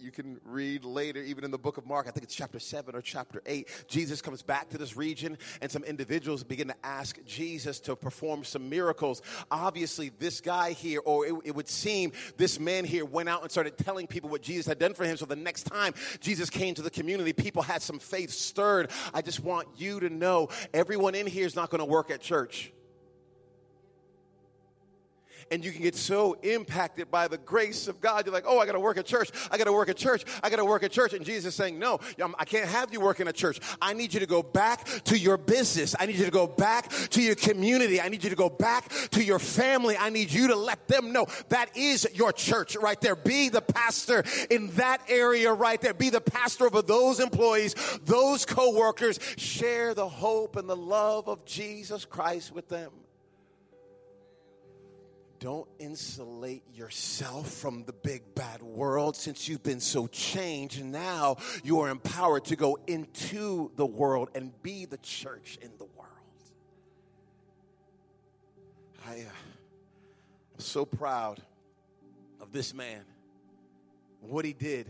You 0.00 0.12
can 0.12 0.40
read 0.44 0.84
later, 0.84 1.20
even 1.20 1.42
in 1.42 1.50
the 1.50 1.58
book 1.58 1.78
of 1.78 1.84
Mark, 1.84 2.06
I 2.06 2.12
think 2.12 2.22
it's 2.22 2.34
chapter 2.34 2.60
7 2.60 2.94
or 2.94 3.02
chapter 3.02 3.42
8. 3.44 3.86
Jesus 3.88 4.22
comes 4.22 4.42
back 4.42 4.68
to 4.68 4.78
this 4.78 4.96
region, 4.96 5.36
and 5.60 5.68
some 5.68 5.82
individuals 5.82 6.44
begin 6.44 6.68
to 6.68 6.76
ask 6.84 7.18
Jesus 7.24 7.80
to 7.80 7.96
perform 7.96 8.44
some 8.44 8.70
miracles. 8.70 9.20
Obviously, 9.50 10.12
this 10.20 10.40
guy 10.40 10.72
here, 10.72 11.00
or 11.04 11.26
it, 11.26 11.34
it 11.44 11.54
would 11.56 11.68
seem 11.68 12.12
this 12.36 12.60
man 12.60 12.84
here, 12.84 13.04
went 13.04 13.28
out 13.28 13.42
and 13.42 13.50
started 13.50 13.76
telling 13.76 14.06
people 14.06 14.30
what 14.30 14.42
Jesus 14.42 14.66
had 14.66 14.78
done 14.78 14.94
for 14.94 15.04
him. 15.04 15.16
So 15.16 15.26
the 15.26 15.34
next 15.34 15.64
time 15.64 15.92
Jesus 16.20 16.50
came 16.50 16.74
to 16.76 16.82
the 16.82 16.90
community, 16.90 17.32
people 17.32 17.62
had 17.62 17.82
some 17.82 17.98
faith 17.98 18.30
stirred. 18.30 18.92
I 19.12 19.22
just 19.22 19.40
want 19.40 19.66
you 19.76 19.98
to 19.98 20.08
know 20.08 20.50
everyone 20.72 21.16
in 21.16 21.26
here 21.26 21.46
is 21.46 21.56
not 21.56 21.68
going 21.68 21.80
to 21.80 21.84
work 21.84 22.12
at 22.12 22.20
church 22.20 22.72
and 25.50 25.64
you 25.64 25.72
can 25.72 25.82
get 25.82 25.94
so 25.94 26.34
impacted 26.42 27.10
by 27.10 27.28
the 27.28 27.38
grace 27.38 27.88
of 27.88 28.00
God. 28.00 28.26
You're 28.26 28.34
like, 28.34 28.44
oh, 28.46 28.58
I 28.58 28.66
got 28.66 28.72
to 28.72 28.80
work 28.80 28.96
at 28.96 29.06
church. 29.06 29.30
I 29.50 29.58
got 29.58 29.64
to 29.64 29.72
work 29.72 29.88
at 29.88 29.96
church. 29.96 30.24
I 30.42 30.50
got 30.50 30.56
to 30.56 30.64
work 30.64 30.82
at 30.82 30.92
church. 30.92 31.12
And 31.12 31.24
Jesus 31.24 31.46
is 31.46 31.54
saying, 31.54 31.78
no, 31.78 32.00
I 32.38 32.44
can't 32.44 32.68
have 32.68 32.92
you 32.92 33.00
working 33.00 33.28
at 33.28 33.34
church. 33.34 33.60
I 33.80 33.92
need 33.92 34.14
you 34.14 34.20
to 34.20 34.26
go 34.26 34.42
back 34.42 34.86
to 35.04 35.18
your 35.18 35.36
business. 35.36 35.94
I 35.98 36.06
need 36.06 36.16
you 36.16 36.24
to 36.24 36.30
go 36.30 36.46
back 36.46 36.90
to 36.90 37.22
your 37.22 37.34
community. 37.34 38.00
I 38.00 38.08
need 38.08 38.24
you 38.24 38.30
to 38.30 38.36
go 38.36 38.50
back 38.50 38.88
to 39.10 39.22
your 39.22 39.38
family. 39.38 39.96
I 39.96 40.10
need 40.10 40.32
you 40.32 40.48
to 40.48 40.56
let 40.56 40.88
them 40.88 41.12
know 41.12 41.26
that 41.48 41.76
is 41.76 42.08
your 42.14 42.32
church 42.32 42.76
right 42.76 43.00
there. 43.00 43.16
Be 43.16 43.48
the 43.48 43.62
pastor 43.62 44.24
in 44.50 44.68
that 44.76 45.02
area 45.08 45.52
right 45.52 45.80
there. 45.80 45.94
Be 45.94 46.10
the 46.10 46.20
pastor 46.20 46.66
over 46.66 46.82
those 46.82 47.20
employees, 47.20 47.74
those 48.04 48.44
coworkers. 48.44 49.18
Share 49.36 49.94
the 49.94 50.08
hope 50.08 50.56
and 50.56 50.68
the 50.68 50.76
love 50.76 51.28
of 51.28 51.44
Jesus 51.44 52.04
Christ 52.04 52.52
with 52.52 52.68
them. 52.68 52.90
Don't 55.42 55.66
insulate 55.80 56.62
yourself 56.72 57.50
from 57.50 57.82
the 57.82 57.92
big 57.92 58.32
bad 58.36 58.62
world 58.62 59.16
since 59.16 59.48
you've 59.48 59.64
been 59.64 59.80
so 59.80 60.06
changed. 60.06 60.84
Now 60.84 61.38
you 61.64 61.80
are 61.80 61.88
empowered 61.88 62.44
to 62.44 62.54
go 62.54 62.78
into 62.86 63.72
the 63.74 63.84
world 63.84 64.30
and 64.36 64.52
be 64.62 64.84
the 64.84 64.98
church 64.98 65.58
in 65.60 65.72
the 65.78 65.84
world. 65.84 66.06
I, 69.04 69.14
uh, 69.14 69.34
I'm 70.54 70.60
so 70.60 70.84
proud 70.84 71.42
of 72.40 72.52
this 72.52 72.72
man, 72.72 73.02
what 74.20 74.44
he 74.44 74.52
did. 74.52 74.86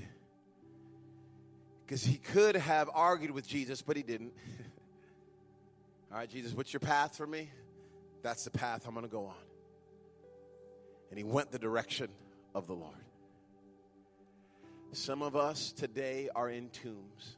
Because 1.87 2.05
he 2.05 2.19
could 2.19 2.57
have 2.57 2.91
argued 2.93 3.31
with 3.31 3.49
Jesus, 3.49 3.81
but 3.81 3.97
he 3.97 4.03
didn't. 4.03 4.35
All 6.13 6.19
right, 6.19 6.29
Jesus, 6.29 6.53
what's 6.53 6.75
your 6.75 6.81
path 6.81 7.17
for 7.17 7.27
me? 7.27 7.49
That's 8.23 8.45
the 8.45 8.51
path 8.51 8.87
I'm 8.87 8.93
going 8.93 9.07
to 9.07 9.11
go 9.11 9.25
on 9.25 9.52
and 11.13 11.19
he 11.19 11.25
went 11.25 11.53
the 11.53 11.59
direction 11.59 12.09
of 12.55 12.67
the 12.67 12.73
Lord. 12.73 12.97
Some 14.93 15.21
of 15.21 15.37
us 15.37 15.71
today 15.71 16.31
are 16.35 16.49
in 16.49 16.71
tombs. 16.71 17.37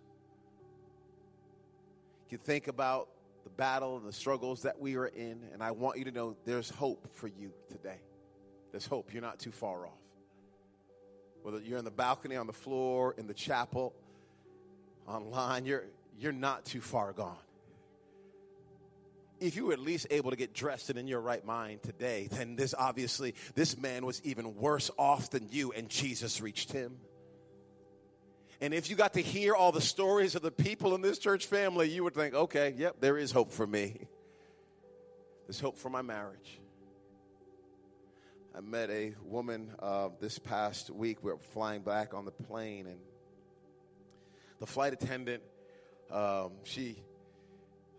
You 2.30 2.38
think 2.38 2.68
about 2.68 3.08
the 3.42 3.50
battle 3.50 3.96
and 3.96 4.06
the 4.06 4.12
struggles 4.12 4.62
that 4.62 4.78
we 4.78 4.94
are 4.94 5.08
in, 5.08 5.40
and 5.52 5.60
I 5.60 5.72
want 5.72 5.98
you 5.98 6.04
to 6.04 6.12
know 6.12 6.36
there's 6.44 6.70
hope 6.70 7.08
for 7.16 7.26
you 7.26 7.50
today. 7.68 7.98
There's 8.70 8.86
hope. 8.86 9.12
You're 9.12 9.22
not 9.22 9.40
too 9.40 9.50
far 9.50 9.88
off. 9.88 9.92
Whether 11.42 11.58
you're 11.58 11.78
in 11.78 11.84
the 11.84 11.90
balcony, 11.90 12.36
on 12.36 12.46
the 12.46 12.52
floor, 12.52 13.16
in 13.18 13.26
the 13.26 13.34
chapel, 13.34 13.92
online, 15.08 15.66
you're, 15.66 15.86
you're 16.20 16.30
not 16.30 16.64
too 16.64 16.80
far 16.80 17.12
gone 17.12 17.38
if 19.46 19.56
you 19.56 19.66
were 19.66 19.72
at 19.72 19.78
least 19.78 20.06
able 20.10 20.30
to 20.30 20.36
get 20.36 20.54
dressed 20.54 20.90
and 20.90 20.98
in 20.98 21.06
your 21.06 21.20
right 21.20 21.44
mind 21.44 21.82
today, 21.82 22.28
then 22.30 22.56
this 22.56 22.74
obviously, 22.76 23.34
this 23.54 23.76
man 23.76 24.06
was 24.06 24.20
even 24.24 24.56
worse 24.56 24.90
off 24.98 25.30
than 25.30 25.48
you, 25.50 25.72
and 25.72 25.88
Jesus 25.88 26.40
reached 26.40 26.72
him. 26.72 26.96
And 28.60 28.72
if 28.72 28.88
you 28.88 28.96
got 28.96 29.14
to 29.14 29.20
hear 29.20 29.54
all 29.54 29.72
the 29.72 29.80
stories 29.80 30.34
of 30.34 30.42
the 30.42 30.50
people 30.50 30.94
in 30.94 31.02
this 31.02 31.18
church 31.18 31.46
family, 31.46 31.90
you 31.90 32.04
would 32.04 32.14
think, 32.14 32.34
okay, 32.34 32.74
yep, 32.76 32.96
there 33.00 33.18
is 33.18 33.30
hope 33.30 33.52
for 33.52 33.66
me. 33.66 34.08
There's 35.46 35.60
hope 35.60 35.76
for 35.76 35.90
my 35.90 36.02
marriage. 36.02 36.60
I 38.56 38.60
met 38.60 38.88
a 38.88 39.14
woman 39.24 39.72
uh, 39.80 40.10
this 40.20 40.38
past 40.38 40.88
week. 40.88 41.18
We 41.22 41.32
were 41.32 41.38
flying 41.52 41.82
back 41.82 42.14
on 42.14 42.24
the 42.24 42.30
plane, 42.30 42.86
and 42.86 42.98
the 44.60 44.66
flight 44.66 44.92
attendant, 44.92 45.42
um, 46.10 46.52
she 46.62 46.96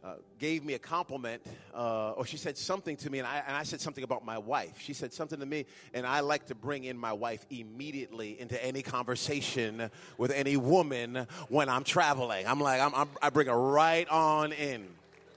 uh, 0.05 0.13
gave 0.37 0.63
me 0.63 0.75
a 0.75 0.79
compliment, 0.79 1.41
uh, 1.73 2.11
or 2.11 2.25
she 2.25 2.37
said 2.37 2.57
something 2.57 2.95
to 2.97 3.09
me, 3.09 3.17
and 3.17 3.27
I, 3.27 3.41
and 3.47 3.55
I 3.55 3.63
said 3.63 3.81
something 3.81 4.03
about 4.03 4.23
my 4.23 4.37
wife. 4.37 4.79
She 4.79 4.93
said 4.93 5.11
something 5.11 5.39
to 5.39 5.45
me, 5.45 5.65
and 5.95 6.05
I 6.05 6.19
like 6.19 6.45
to 6.47 6.55
bring 6.55 6.83
in 6.83 6.95
my 6.95 7.11
wife 7.11 7.43
immediately 7.49 8.39
into 8.39 8.63
any 8.63 8.83
conversation 8.83 9.89
with 10.19 10.31
any 10.31 10.57
woman 10.57 11.25
when 11.49 11.69
I'm 11.69 11.83
traveling. 11.83 12.45
I'm 12.45 12.59
like, 12.59 12.81
I'm, 12.81 12.93
I'm, 12.93 13.09
I 13.19 13.31
bring 13.31 13.47
her 13.47 13.59
right 13.59 14.07
on 14.09 14.51
in. 14.51 14.87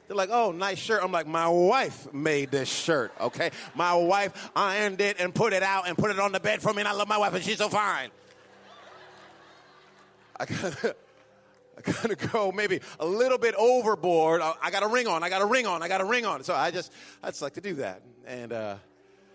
They're 0.07 0.17
like, 0.17 0.31
oh, 0.31 0.53
nice 0.53 0.79
shirt. 0.79 1.03
I'm 1.03 1.13
like, 1.13 1.27
my 1.27 1.49
wife 1.49 2.13
made 2.13 2.51
this 2.51 2.69
shirt, 2.69 3.13
okay? 3.21 3.51
My 3.75 3.95
wife 3.95 4.51
ironed 4.55 5.01
it 5.01 5.19
and 5.19 5.35
put 5.35 5.55
it 5.55 5.63
out 5.63 5.89
and 5.89 5.97
put 5.97 6.11
it 6.11 6.19
on 6.19 6.33
the 6.33 6.41
bed 6.41 6.61
for 6.61 6.75
me, 6.75 6.81
and 6.81 6.89
I 6.89 6.93
love 6.93 7.09
my 7.09 7.19
wife, 7.19 7.33
and 7.33 7.43
she's 7.43 7.59
so 7.59 7.71
fine. 7.71 8.11
I 10.39 10.45
gotta, 10.45 10.95
I 11.87 11.93
gotta 11.93 12.17
go 12.17 12.51
maybe 12.53 12.81
a 12.99 13.07
little 13.07 13.39
bit 13.39 13.55
overboard. 13.55 14.41
I, 14.41 14.55
I 14.63 14.71
got 14.71 14.83
a 14.83 14.89
ring 14.89 15.07
on, 15.07 15.23
I 15.23 15.29
got 15.29 15.43
a 15.43 15.47
ring 15.47 15.67
on, 15.67 15.83
I 15.83 15.89
got 15.89 16.01
a 16.01 16.05
ring 16.05 16.27
on. 16.27 16.43
So 16.43 16.55
I 16.55 16.71
just, 16.71 16.93
I 17.23 17.29
just 17.29 17.43
like 17.43 17.55
to 17.55 17.61
do 17.61 17.75
that. 17.75 18.03
And 18.27 18.53
uh, 18.53 18.77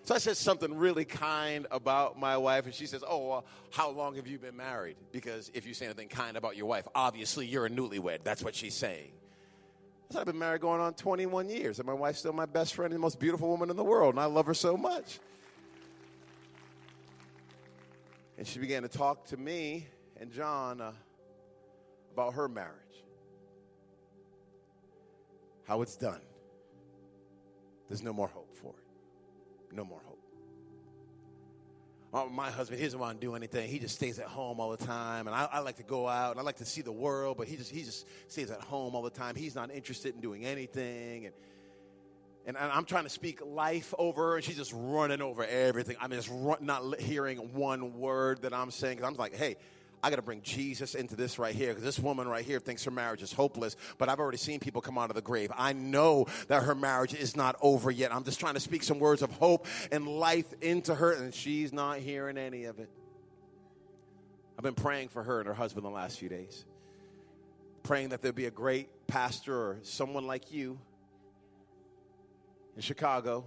so 0.03 0.15
I 0.15 0.17
said 0.17 0.35
something 0.35 0.75
really 0.77 1.05
kind 1.05 1.65
about 1.71 2.19
my 2.19 2.35
wife, 2.37 2.65
and 2.65 2.73
she 2.73 2.87
says, 2.87 3.03
oh, 3.07 3.27
well, 3.27 3.45
how 3.71 3.89
long 3.89 4.15
have 4.15 4.27
you 4.27 4.37
been 4.37 4.57
married? 4.57 4.97
Because 5.11 5.49
if 5.53 5.65
you 5.65 5.73
say 5.73 5.85
anything 5.85 6.09
kind 6.09 6.35
about 6.35 6.57
your 6.57 6.65
wife, 6.65 6.87
obviously 6.93 7.45
you're 7.45 7.65
a 7.65 7.69
newlywed. 7.69 8.19
That's 8.23 8.43
what 8.43 8.53
she's 8.53 8.75
saying. 8.75 9.11
I 10.09 10.13
said, 10.13 10.19
I've 10.19 10.25
been 10.25 10.39
married 10.39 10.61
going 10.61 10.81
on 10.81 10.93
21 10.93 11.47
years, 11.49 11.79
and 11.79 11.87
my 11.87 11.93
wife's 11.93 12.19
still 12.19 12.33
my 12.33 12.45
best 12.45 12.75
friend 12.75 12.91
and 12.91 12.99
the 12.99 13.01
most 13.01 13.19
beautiful 13.19 13.47
woman 13.47 13.69
in 13.69 13.77
the 13.77 13.83
world, 13.83 14.15
and 14.15 14.19
I 14.19 14.25
love 14.25 14.45
her 14.47 14.53
so 14.53 14.75
much. 14.75 15.19
And 18.37 18.45
she 18.45 18.59
began 18.59 18.81
to 18.81 18.89
talk 18.89 19.25
to 19.27 19.37
me 19.37 19.87
and 20.19 20.31
John 20.31 20.79
uh, 20.79 20.91
about 22.13 22.35
her 22.35 22.47
marriage, 22.47 22.71
how 25.65 25.81
it's 25.81 25.95
done. 25.95 26.21
There's 27.89 28.03
no 28.03 28.13
more 28.13 28.27
hope 28.27 28.55
for 28.55 28.69
it. 28.69 29.75
No 29.75 29.83
more 29.83 30.01
hope. 30.05 30.19
Oh, 32.15 32.29
my 32.29 32.51
husband, 32.51 32.79
he 32.79 32.85
doesn't 32.85 32.99
want 32.99 33.19
to 33.19 33.25
do 33.25 33.33
anything. 33.33 33.67
He 33.67 33.79
just 33.79 33.95
stays 33.95 34.19
at 34.19 34.27
home 34.27 34.59
all 34.59 34.69
the 34.69 34.85
time. 34.85 35.25
And 35.25 35.35
I, 35.35 35.49
I, 35.51 35.59
like 35.59 35.77
to 35.77 35.83
go 35.83 36.07
out 36.07 36.31
and 36.31 36.39
I 36.39 36.43
like 36.43 36.57
to 36.57 36.65
see 36.65 36.81
the 36.81 36.91
world, 36.91 37.37
but 37.37 37.47
he 37.47 37.55
just, 37.55 37.71
he 37.71 37.81
just 37.81 38.05
stays 38.27 38.51
at 38.51 38.61
home 38.61 38.93
all 38.93 39.01
the 39.01 39.09
time. 39.09 39.35
He's 39.35 39.55
not 39.55 39.71
interested 39.71 40.13
in 40.13 40.21
doing 40.21 40.45
anything. 40.45 41.25
And, 41.25 41.33
and, 42.45 42.55
I'm 42.57 42.85
trying 42.85 43.05
to 43.05 43.09
speak 43.09 43.39
life 43.43 43.95
over 43.97 44.29
her, 44.29 44.35
and 44.35 44.43
she's 44.43 44.57
just 44.57 44.73
running 44.75 45.23
over 45.23 45.43
everything. 45.43 45.95
I'm 45.99 46.11
just 46.11 46.29
run, 46.31 46.57
not 46.61 46.99
hearing 46.99 47.39
one 47.53 47.97
word 47.97 48.43
that 48.43 48.53
I'm 48.53 48.69
saying. 48.69 48.99
Cause 48.99 49.07
I'm 49.07 49.15
like, 49.15 49.35
hey, 49.35 49.55
I 50.03 50.09
got 50.09 50.17
to 50.17 50.21
bring 50.21 50.41
Jesus 50.41 50.95
into 50.95 51.15
this 51.15 51.39
right 51.39 51.55
here 51.55 51.69
because 51.69 51.83
this 51.83 51.97
woman 51.97 52.27
right 52.27 52.43
here 52.43 52.59
thinks 52.59 52.83
her 52.83 52.91
marriage 52.91 53.21
is 53.21 53.31
hopeless, 53.31 53.77
but 53.97 54.09
I've 54.09 54.19
already 54.19 54.37
seen 54.37 54.59
people 54.59 54.81
come 54.81 54.97
out 54.97 55.09
of 55.09 55.15
the 55.15 55.21
grave. 55.21 55.49
I 55.57 55.71
know 55.71 56.25
that 56.49 56.63
her 56.63 56.75
marriage 56.75 57.13
is 57.13 57.37
not 57.37 57.55
over 57.61 57.89
yet. 57.89 58.13
I'm 58.13 58.25
just 58.25 58.37
trying 58.37 58.55
to 58.55 58.59
speak 58.59 58.83
some 58.83 58.99
words 58.99 59.21
of 59.21 59.31
hope 59.31 59.65
and 59.93 60.05
life 60.05 60.53
into 60.61 60.93
her, 60.93 61.13
and 61.13 61.33
she's 61.33 61.71
not 61.71 61.99
hearing 61.99 62.37
any 62.37 62.65
of 62.65 62.79
it. 62.79 62.89
I've 64.57 64.63
been 64.63 64.75
praying 64.75 65.07
for 65.07 65.23
her 65.23 65.39
and 65.39 65.47
her 65.47 65.53
husband 65.53 65.85
the 65.85 65.89
last 65.89 66.19
few 66.19 66.27
days, 66.27 66.65
praying 67.83 68.09
that 68.09 68.21
there'll 68.21 68.35
be 68.35 68.45
a 68.45 68.51
great 68.51 68.89
pastor 69.07 69.55
or 69.55 69.79
someone 69.83 70.27
like 70.27 70.51
you 70.51 70.77
in 72.75 72.81
Chicago, 72.81 73.45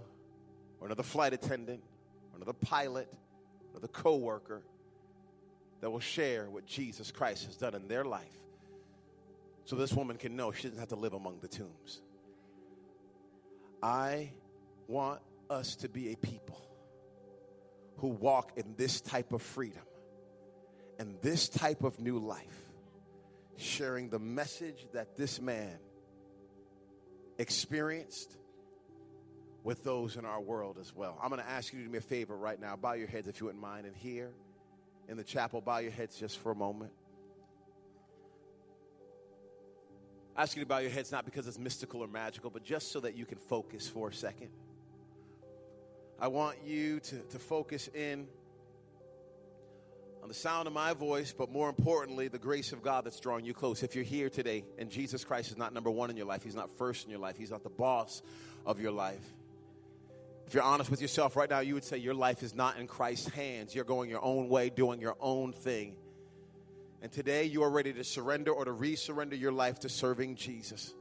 or 0.79 0.87
another 0.87 1.03
flight 1.03 1.33
attendant, 1.33 1.83
or 2.33 2.37
another 2.37 2.53
pilot, 2.53 3.13
or 3.75 3.79
the 3.79 3.87
coworker 3.87 4.63
that 5.81 5.89
will 5.89 5.99
share 5.99 6.49
what 6.49 6.65
Jesus 6.65 7.11
Christ 7.11 7.45
has 7.45 7.55
done 7.55 7.75
in 7.75 7.87
their 7.87 8.03
life 8.03 8.37
so 9.67 9.75
this 9.75 9.91
woman 9.91 10.15
can 10.15 10.37
know 10.37 10.53
she 10.53 10.63
doesn't 10.63 10.79
have 10.79 10.89
to 10.89 10.95
live 10.95 11.13
among 11.13 11.39
the 11.41 11.47
tombs. 11.49 12.01
I 13.83 14.31
want 14.87 15.19
us 15.49 15.75
to 15.77 15.89
be 15.89 16.13
a 16.13 16.15
people 16.15 16.61
who 17.97 18.07
walk 18.07 18.53
in 18.55 18.75
this 18.77 19.01
type 19.01 19.33
of 19.33 19.41
freedom 19.41 19.83
and 20.99 21.17
this 21.21 21.49
type 21.49 21.83
of 21.83 21.99
new 21.99 22.17
life, 22.17 22.71
sharing 23.57 24.09
the 24.09 24.19
message 24.19 24.87
that 24.93 25.17
this 25.17 25.41
man 25.41 25.77
experienced 27.37 28.37
with 29.65 29.83
those 29.83 30.15
in 30.15 30.23
our 30.23 30.39
world 30.39 30.77
as 30.79 30.95
well. 30.95 31.19
I'm 31.21 31.29
going 31.29 31.41
to 31.41 31.49
ask 31.49 31.73
you 31.73 31.79
to 31.79 31.85
do 31.85 31.91
me 31.91 31.97
a 31.97 32.01
favor 32.01 32.37
right 32.37 32.59
now. 32.59 32.77
Bow 32.77 32.93
your 32.93 33.07
heads 33.07 33.27
if 33.27 33.41
you 33.41 33.47
wouldn't 33.47 33.61
mind 33.61 33.85
and 33.85 33.93
hear 33.93 34.31
in 35.07 35.17
the 35.17 35.23
chapel, 35.23 35.61
bow 35.61 35.77
your 35.77 35.91
heads 35.91 36.17
just 36.17 36.37
for 36.39 36.51
a 36.51 36.55
moment. 36.55 36.91
I 40.35 40.43
ask 40.43 40.55
you 40.55 40.61
to 40.61 40.67
bow 40.67 40.77
your 40.77 40.91
heads 40.91 41.11
not 41.11 41.25
because 41.25 41.47
it's 41.47 41.57
mystical 41.57 42.01
or 42.01 42.07
magical, 42.07 42.49
but 42.49 42.63
just 42.63 42.91
so 42.91 42.99
that 42.99 43.15
you 43.15 43.25
can 43.25 43.37
focus 43.37 43.87
for 43.87 44.09
a 44.09 44.13
second. 44.13 44.49
I 46.19 46.27
want 46.27 46.57
you 46.65 46.99
to, 46.99 47.19
to 47.19 47.39
focus 47.39 47.89
in 47.93 48.27
on 50.21 50.29
the 50.29 50.35
sound 50.35 50.67
of 50.67 50.73
my 50.73 50.93
voice, 50.93 51.33
but 51.35 51.51
more 51.51 51.69
importantly, 51.69 52.27
the 52.27 52.37
grace 52.37 52.73
of 52.73 52.83
God 52.83 53.05
that's 53.05 53.19
drawing 53.19 53.45
you 53.45 53.53
close. 53.53 53.81
If 53.81 53.95
you're 53.95 54.03
here 54.03 54.29
today 54.29 54.65
and 54.77 54.89
Jesus 54.89 55.23
Christ 55.23 55.51
is 55.51 55.57
not 55.57 55.73
number 55.73 55.89
one 55.89 56.09
in 56.09 56.17
your 56.17 56.25
life, 56.25 56.43
He's 56.43 56.55
not 56.55 56.69
first 56.77 57.05
in 57.05 57.11
your 57.11 57.19
life, 57.19 57.37
He's 57.37 57.51
not 57.51 57.63
the 57.63 57.69
boss 57.69 58.21
of 58.65 58.79
your 58.79 58.91
life. 58.91 59.23
If 60.47 60.53
you're 60.53 60.63
honest 60.63 60.89
with 60.89 61.01
yourself 61.01 61.35
right 61.35 61.49
now, 61.49 61.59
you 61.59 61.73
would 61.73 61.83
say 61.83 61.97
your 61.97 62.13
life 62.13 62.41
is 62.41 62.55
not 62.55 62.79
in 62.79 62.87
Christ's 62.87 63.27
hands. 63.29 63.75
You're 63.75 63.83
going 63.83 64.09
your 64.09 64.23
own 64.23 64.47
way, 64.47 64.69
doing 64.69 65.01
your 65.01 65.17
own 65.19 65.51
thing. 65.51 65.97
And 67.01 67.11
today 67.11 67.43
you 67.43 67.63
are 67.63 67.69
ready 67.69 67.91
to 67.91 68.03
surrender 68.05 68.51
or 68.51 68.63
to 68.63 68.71
resurrender 68.71 69.37
your 69.37 69.51
life 69.51 69.79
to 69.81 69.89
serving 69.89 70.35
Jesus. 70.35 70.93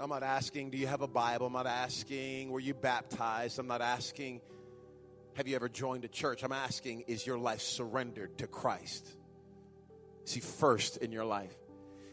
I'm 0.00 0.08
not 0.08 0.22
asking, 0.22 0.70
do 0.70 0.78
you 0.78 0.86
have 0.86 1.02
a 1.02 1.06
Bible? 1.06 1.48
I'm 1.48 1.52
not 1.52 1.66
asking, 1.66 2.50
were 2.50 2.60
you 2.60 2.72
baptized? 2.72 3.58
I'm 3.58 3.66
not 3.66 3.82
asking, 3.82 4.40
have 5.34 5.46
you 5.46 5.54
ever 5.54 5.68
joined 5.68 6.06
a 6.06 6.08
church? 6.08 6.42
I'm 6.42 6.52
asking, 6.52 7.02
is 7.08 7.26
your 7.26 7.36
life 7.36 7.60
surrendered 7.60 8.38
to 8.38 8.46
Christ? 8.46 9.06
Is 10.24 10.32
He 10.32 10.40
first 10.40 10.96
in 10.96 11.12
your 11.12 11.26
life? 11.26 11.54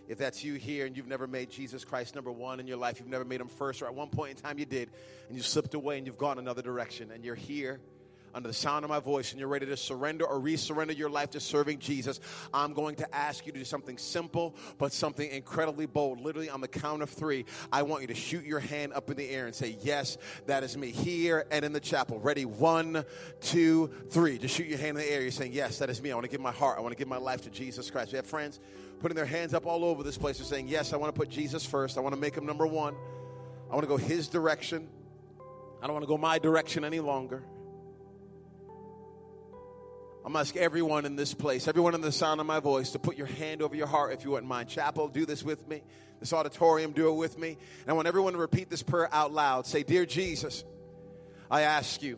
If 0.07 0.17
that's 0.17 0.43
you 0.43 0.55
here 0.55 0.85
and 0.85 0.95
you've 0.95 1.07
never 1.07 1.27
made 1.27 1.49
Jesus 1.49 1.85
Christ 1.85 2.15
number 2.15 2.31
one 2.31 2.59
in 2.59 2.67
your 2.67 2.77
life, 2.77 2.99
you've 2.99 3.07
never 3.07 3.25
made 3.25 3.41
him 3.41 3.47
first, 3.47 3.81
or 3.81 3.85
at 3.85 3.95
one 3.95 4.09
point 4.09 4.31
in 4.31 4.37
time 4.37 4.59
you 4.59 4.65
did, 4.65 4.89
and 5.27 5.37
you 5.37 5.43
slipped 5.43 5.73
away 5.73 5.97
and 5.97 6.05
you've 6.05 6.17
gone 6.17 6.39
another 6.39 6.61
direction, 6.61 7.11
and 7.11 7.23
you're 7.23 7.35
here 7.35 7.79
under 8.33 8.47
the 8.47 8.53
sound 8.53 8.83
of 8.83 8.89
my 8.89 8.99
voice 8.99 9.31
and 9.31 9.39
you're 9.39 9.49
ready 9.49 9.65
to 9.65 9.77
surrender 9.77 10.25
or 10.25 10.39
resurrender 10.39 10.97
your 10.97 11.09
life 11.09 11.31
to 11.31 11.39
serving 11.39 11.79
Jesus, 11.79 12.19
I'm 12.53 12.73
going 12.73 12.95
to 12.95 13.15
ask 13.15 13.45
you 13.45 13.51
to 13.51 13.59
do 13.59 13.65
something 13.65 13.97
simple 13.97 14.55
but 14.77 14.91
something 14.91 15.29
incredibly 15.29 15.85
bold. 15.85 16.19
Literally, 16.19 16.49
on 16.49 16.61
the 16.61 16.67
count 16.67 17.01
of 17.01 17.09
three, 17.09 17.45
I 17.71 17.83
want 17.83 18.01
you 18.01 18.07
to 18.07 18.15
shoot 18.15 18.43
your 18.43 18.59
hand 18.59 18.93
up 18.93 19.09
in 19.09 19.17
the 19.17 19.29
air 19.29 19.45
and 19.45 19.55
say, 19.55 19.77
Yes, 19.81 20.17
that 20.47 20.63
is 20.63 20.77
me 20.77 20.91
here 20.91 21.45
and 21.51 21.63
in 21.63 21.73
the 21.73 21.79
chapel. 21.79 22.19
Ready? 22.19 22.45
One, 22.45 23.05
two, 23.41 23.91
three. 24.09 24.37
Just 24.37 24.55
shoot 24.55 24.67
your 24.67 24.79
hand 24.79 24.97
in 24.97 25.03
the 25.03 25.11
air. 25.11 25.21
You're 25.21 25.31
saying, 25.31 25.53
Yes, 25.53 25.79
that 25.79 25.89
is 25.89 26.01
me. 26.01 26.11
I 26.11 26.15
want 26.15 26.25
to 26.25 26.31
give 26.31 26.41
my 26.41 26.51
heart, 26.51 26.77
I 26.77 26.81
want 26.81 26.93
to 26.93 26.97
give 26.97 27.07
my 27.07 27.17
life 27.17 27.41
to 27.43 27.49
Jesus 27.49 27.91
Christ. 27.91 28.11
We 28.11 28.17
have 28.17 28.25
friends 28.25 28.59
putting 28.99 29.15
their 29.15 29.25
hands 29.25 29.53
up 29.53 29.65
all 29.65 29.83
over 29.83 30.03
this 30.03 30.17
place. 30.17 30.37
They're 30.37 30.45
saying, 30.45 30.67
Yes, 30.67 30.93
I 30.93 30.97
want 30.97 31.13
to 31.13 31.19
put 31.19 31.29
Jesus 31.29 31.65
first. 31.65 31.97
I 31.97 32.01
want 32.01 32.15
to 32.15 32.21
make 32.21 32.35
him 32.35 32.45
number 32.45 32.65
one. 32.67 32.95
I 33.69 33.75
want 33.75 33.83
to 33.83 33.87
go 33.87 33.97
his 33.97 34.27
direction. 34.27 34.87
I 35.81 35.87
don't 35.87 35.93
want 35.93 36.03
to 36.03 36.07
go 36.07 36.17
my 36.17 36.39
direction 36.39 36.85
any 36.85 36.99
longer. 36.99 37.43
I'm 40.25 40.35
asking 40.37 40.61
everyone 40.61 41.05
in 41.05 41.17
this 41.17 41.33
place, 41.33 41.67
everyone 41.67 41.95
in 41.95 42.01
the 42.01 42.11
sound 42.11 42.39
of 42.39 42.47
my 42.47 42.61
voice, 42.61 42.91
to 42.91 42.99
put 42.99 43.17
your 43.17 43.27
hand 43.27 43.61
over 43.61 43.75
your 43.75 43.87
heart 43.87 44.13
if 44.13 44.23
you 44.23 44.31
wouldn't 44.31 44.47
mind. 44.47 44.69
Chapel, 44.69 45.09
do 45.09 45.25
this 45.25 45.43
with 45.43 45.67
me. 45.67 45.81
This 46.21 46.31
auditorium, 46.31 46.93
do 46.93 47.09
it 47.09 47.15
with 47.15 47.37
me. 47.37 47.57
And 47.81 47.89
I 47.89 47.93
want 47.93 48.07
everyone 48.07 48.31
to 48.31 48.39
repeat 48.39 48.69
this 48.69 48.81
prayer 48.81 49.13
out 49.13 49.33
loud. 49.33 49.67
Say, 49.67 49.83
Dear 49.83 50.05
Jesus, 50.05 50.63
I 51.51 51.63
ask 51.63 52.01
you 52.01 52.17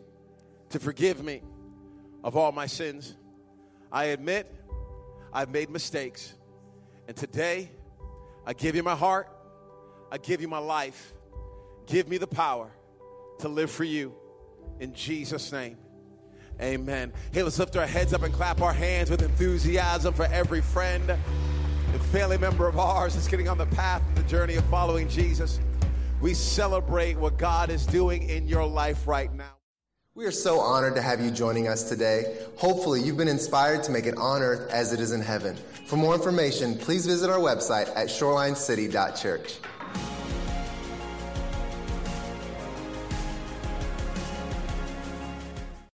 to 0.70 0.78
forgive 0.78 1.24
me 1.24 1.42
of 2.22 2.36
all 2.36 2.52
my 2.52 2.66
sins. 2.66 3.16
I 3.90 4.04
admit 4.06 4.54
I've 5.32 5.50
made 5.50 5.70
mistakes. 5.70 6.32
And 7.08 7.16
today, 7.16 7.70
I 8.46 8.52
give 8.52 8.74
you 8.74 8.82
my 8.82 8.94
heart, 8.94 9.28
I 10.10 10.18
give 10.18 10.40
you 10.40 10.48
my 10.48 10.58
life. 10.58 11.12
Give 11.86 12.08
me 12.08 12.18
the 12.18 12.26
power 12.26 12.70
to 13.40 13.48
live 13.48 13.70
for 13.70 13.84
you. 13.84 14.14
In 14.80 14.92
Jesus' 14.92 15.52
name. 15.52 15.78
Amen. 16.60 17.12
Hey, 17.32 17.42
let's 17.42 17.58
lift 17.58 17.76
our 17.76 17.86
heads 17.86 18.12
up 18.12 18.22
and 18.22 18.32
clap 18.32 18.60
our 18.60 18.72
hands 18.72 19.10
with 19.10 19.22
enthusiasm 19.22 20.14
for 20.14 20.24
every 20.26 20.62
friend 20.62 21.10
and 21.10 22.02
family 22.06 22.38
member 22.38 22.66
of 22.66 22.78
ours 22.78 23.14
that's 23.14 23.28
getting 23.28 23.48
on 23.48 23.58
the 23.58 23.66
path, 23.66 24.02
of 24.08 24.16
the 24.16 24.22
journey 24.22 24.56
of 24.56 24.64
following 24.64 25.08
Jesus. 25.08 25.60
We 26.20 26.34
celebrate 26.34 27.18
what 27.18 27.36
God 27.36 27.70
is 27.70 27.84
doing 27.86 28.28
in 28.28 28.48
your 28.48 28.66
life 28.66 29.06
right 29.06 29.32
now. 29.32 29.55
We 30.16 30.24
are 30.24 30.30
so 30.30 30.60
honored 30.60 30.94
to 30.94 31.02
have 31.02 31.20
you 31.20 31.30
joining 31.30 31.68
us 31.68 31.90
today. 31.90 32.38
Hopefully, 32.56 33.02
you've 33.02 33.18
been 33.18 33.28
inspired 33.28 33.82
to 33.82 33.92
make 33.92 34.06
it 34.06 34.16
on 34.16 34.40
earth 34.40 34.70
as 34.70 34.94
it 34.94 34.98
is 34.98 35.12
in 35.12 35.20
heaven. 35.20 35.54
For 35.84 35.98
more 35.98 36.14
information, 36.14 36.78
please 36.78 37.04
visit 37.04 37.28
our 37.28 37.38
website 37.38 37.94
at 37.94 38.08
shorelinecity.church. 38.08 39.58